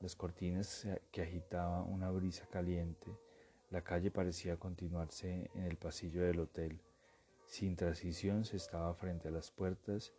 las 0.00 0.16
cortinas 0.16 0.88
que 1.12 1.22
agitaba 1.22 1.82
una 1.82 2.10
brisa 2.10 2.46
caliente, 2.46 3.12
la 3.70 3.82
calle 3.82 4.10
parecía 4.10 4.56
continuarse 4.56 5.48
en 5.54 5.62
el 5.64 5.76
pasillo 5.76 6.22
del 6.22 6.40
hotel. 6.40 6.80
Sin 7.46 7.76
transición 7.76 8.44
se 8.44 8.56
estaba 8.56 8.92
frente 8.94 9.28
a 9.28 9.30
las 9.30 9.50
puertas 9.52 10.12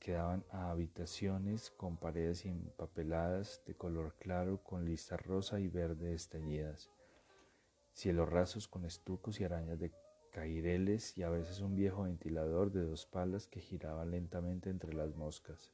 que 0.00 0.12
daban 0.12 0.44
a 0.50 0.70
habitaciones 0.70 1.70
con 1.70 1.96
paredes 1.96 2.44
empapeladas 2.44 3.62
de 3.66 3.74
color 3.74 4.14
claro 4.18 4.62
con 4.64 4.84
listas 4.84 5.24
rosa 5.24 5.60
y 5.60 5.68
verde 5.68 6.14
esteñidas, 6.14 6.90
cielos 7.92 8.28
rasos 8.28 8.66
con 8.66 8.84
estucos 8.84 9.40
y 9.40 9.44
arañas 9.44 9.78
de 9.78 9.92
caireles 10.32 11.16
y 11.18 11.22
a 11.22 11.28
veces 11.28 11.60
un 11.60 11.76
viejo 11.76 12.04
ventilador 12.04 12.72
de 12.72 12.82
dos 12.82 13.06
palas 13.06 13.46
que 13.46 13.60
giraba 13.60 14.04
lentamente 14.04 14.70
entre 14.70 14.94
las 14.94 15.14
moscas. 15.14 15.70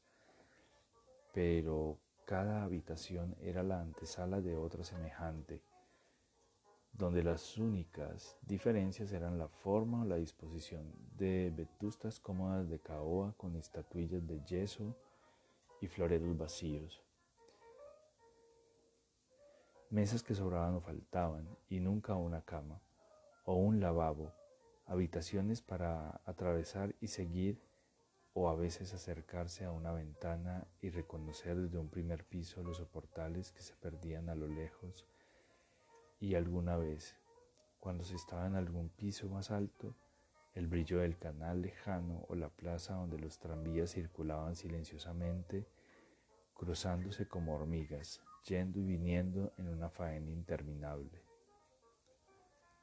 Pero 1.33 1.99
cada 2.27 2.65
habitación 2.65 3.37
era 3.41 3.63
la 3.63 3.81
antesala 3.81 4.41
de 4.41 4.57
otra 4.57 4.83
semejante, 4.83 5.63
donde 6.99 7.23
las 7.23 7.59
únicas 7.59 8.39
diferencias 8.43 9.13
eran 9.13 9.39
la 9.39 9.49
forma 9.49 10.03
o 10.03 10.05
la 10.07 10.17
disposición 10.17 10.95
de 11.19 11.53
vetustas 11.55 12.21
cómodas 12.21 12.71
de 12.71 12.79
caoba 12.79 13.35
con 13.37 13.55
estatuillas 13.57 14.27
de 14.27 14.43
yeso 14.45 14.97
y 15.83 15.89
floreros 15.89 16.37
vacíos. 16.39 17.03
Mesas 19.91 20.23
que 20.23 20.35
sobraban 20.35 20.75
o 20.75 20.81
faltaban 20.81 21.47
y 21.69 21.81
nunca 21.81 22.15
una 22.15 22.43
cama 22.43 22.81
o 23.45 23.57
un 23.57 23.79
lavabo, 23.79 24.33
habitaciones 24.87 25.61
para 25.61 26.23
atravesar 26.25 26.95
y 27.01 27.09
seguir 27.09 27.61
o 28.33 28.49
a 28.49 28.57
veces 28.57 28.95
acercarse 28.95 29.65
a 29.65 29.71
una 29.71 29.93
ventana 29.93 30.67
y 30.81 30.89
reconocer 30.89 31.57
desde 31.57 31.79
un 31.79 31.89
primer 31.89 32.25
piso 32.25 32.63
los 32.63 32.79
soportales 32.79 33.53
que 33.53 33.63
se 33.63 33.75
perdían 33.77 34.29
a 34.29 34.35
lo 34.35 34.49
lejos 34.49 35.07
y 36.27 36.35
alguna 36.35 36.77
vez, 36.77 37.15
cuando 37.79 38.03
se 38.03 38.17
estaba 38.17 38.49
en 38.49 38.57
algún 38.57 38.89
piso 38.89 39.29
más 39.29 39.53
alto, 39.53 39.95
el 40.55 40.67
brillo 40.67 40.99
del 40.99 41.17
canal 41.17 41.63
lejano 41.63 42.25
o 42.29 42.35
la 42.35 42.49
plaza 42.49 42.95
donde 42.95 43.17
los 43.17 43.39
tranvías 43.39 43.93
circulaban 43.93 44.57
silenciosamente, 44.57 45.69
cruzándose 46.53 47.29
como 47.29 47.55
hormigas, 47.55 48.21
yendo 48.45 48.81
y 48.81 48.83
viniendo 48.83 49.53
en 49.57 49.69
una 49.69 49.89
faena 49.89 50.33
interminable. 50.33 51.23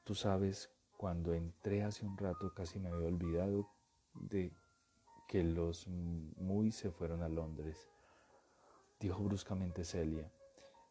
Tú 0.05 0.15
sabes, 0.15 0.71
cuando 0.95 1.33
entré 1.33 1.83
hace 1.83 2.05
un 2.05 2.17
rato 2.17 2.53
casi 2.53 2.79
me 2.79 2.91
había 2.91 3.07
olvidado 3.07 3.67
de 4.13 4.53
que 5.27 5.43
los 5.43 5.89
muy 5.89 6.71
se 6.71 6.91
fueron 6.91 7.23
a 7.23 7.27
Londres. 7.27 7.89
Dijo 9.01 9.21
bruscamente 9.21 9.83
Celia, 9.83 10.31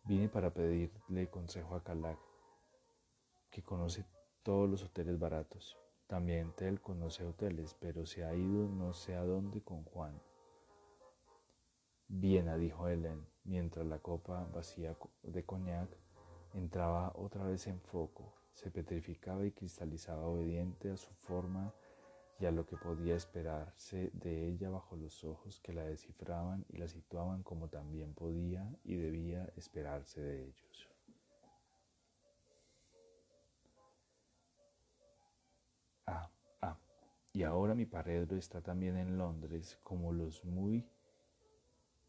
vine 0.05 0.29
para 0.29 0.53
pedirle 0.53 1.31
consejo 1.31 1.77
a 1.77 1.83
Calac, 1.83 2.19
que 3.53 3.63
conoce 3.63 4.05
todos 4.43 4.69
los 4.69 4.83
hoteles 4.83 5.19
baratos. 5.19 5.79
También 6.07 6.53
Tel 6.57 6.81
conoce 6.81 7.25
hoteles, 7.25 7.77
pero 7.79 8.07
se 8.07 8.25
ha 8.25 8.35
ido 8.35 8.67
no 8.67 8.95
sé 8.95 9.15
a 9.15 9.25
dónde 9.25 9.61
con 9.61 9.85
Juan. 9.85 10.21
Viena, 12.09 12.57
dijo 12.57 12.89
Helen, 12.89 13.25
mientras 13.45 13.87
la 13.87 13.99
copa 13.99 14.49
vacía 14.53 14.97
de 15.23 15.45
coñac 15.45 15.89
entraba 16.55 17.13
otra 17.15 17.45
vez 17.45 17.67
en 17.67 17.81
foco, 17.81 18.35
se 18.53 18.71
petrificaba 18.71 19.45
y 19.45 19.53
cristalizaba 19.53 20.27
obediente 20.27 20.91
a 20.91 20.97
su 20.97 21.13
forma 21.15 21.73
y 22.41 22.47
a 22.47 22.51
lo 22.51 22.67
que 22.67 22.77
podía 22.77 23.17
esperarse 23.17 24.11
de 24.15 24.49
ella 24.49 24.71
bajo 24.71 24.97
los 24.97 25.25
ojos 25.25 25.61
que 25.61 25.73
la 25.73 25.85
descifraban 25.85 26.65
y 26.69 26.79
la 26.79 26.89
situaban 26.89 27.43
como 27.43 27.69
también 27.69 28.15
podía 28.15 28.69
y 28.85 28.97
debía 28.97 29.51
esperarse 29.57 30.21
de 30.21 30.45
ellos. 30.47 30.92
Ah, 36.07 36.31
ah, 36.61 36.79
y 37.33 37.43
ahora 37.43 37.75
mi 37.75 37.87
paredro 37.87 38.37
está 38.37 38.61
también 38.61 38.97
en 38.97 39.19
Londres, 39.19 39.79
como 39.83 40.13
los 40.13 40.45
muy 40.45 40.89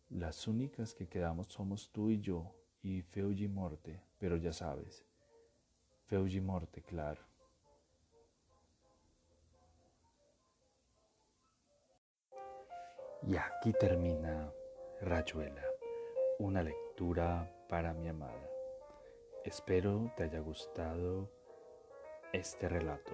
Las 0.09 0.47
únicas 0.47 0.93
que 0.93 1.07
quedamos 1.07 1.47
somos 1.47 1.91
tú 1.91 2.09
y 2.09 2.19
yo 2.19 2.55
y 2.83 3.01
Feuji 3.01 3.47
Morte, 3.47 4.01
pero 4.19 4.37
ya 4.37 4.53
sabes, 4.53 5.05
Feuji 6.05 6.41
Morte, 6.41 6.81
claro. 6.83 7.21
Y 13.25 13.37
aquí 13.37 13.71
termina 13.73 14.51
Rayuela, 15.01 15.63
una 16.39 16.61
lectura 16.61 17.49
para 17.69 17.93
mi 17.93 18.09
amada. 18.09 18.49
Espero 19.45 20.11
te 20.17 20.23
haya 20.23 20.39
gustado 20.39 21.31
este 22.33 22.67
relato. 22.67 23.13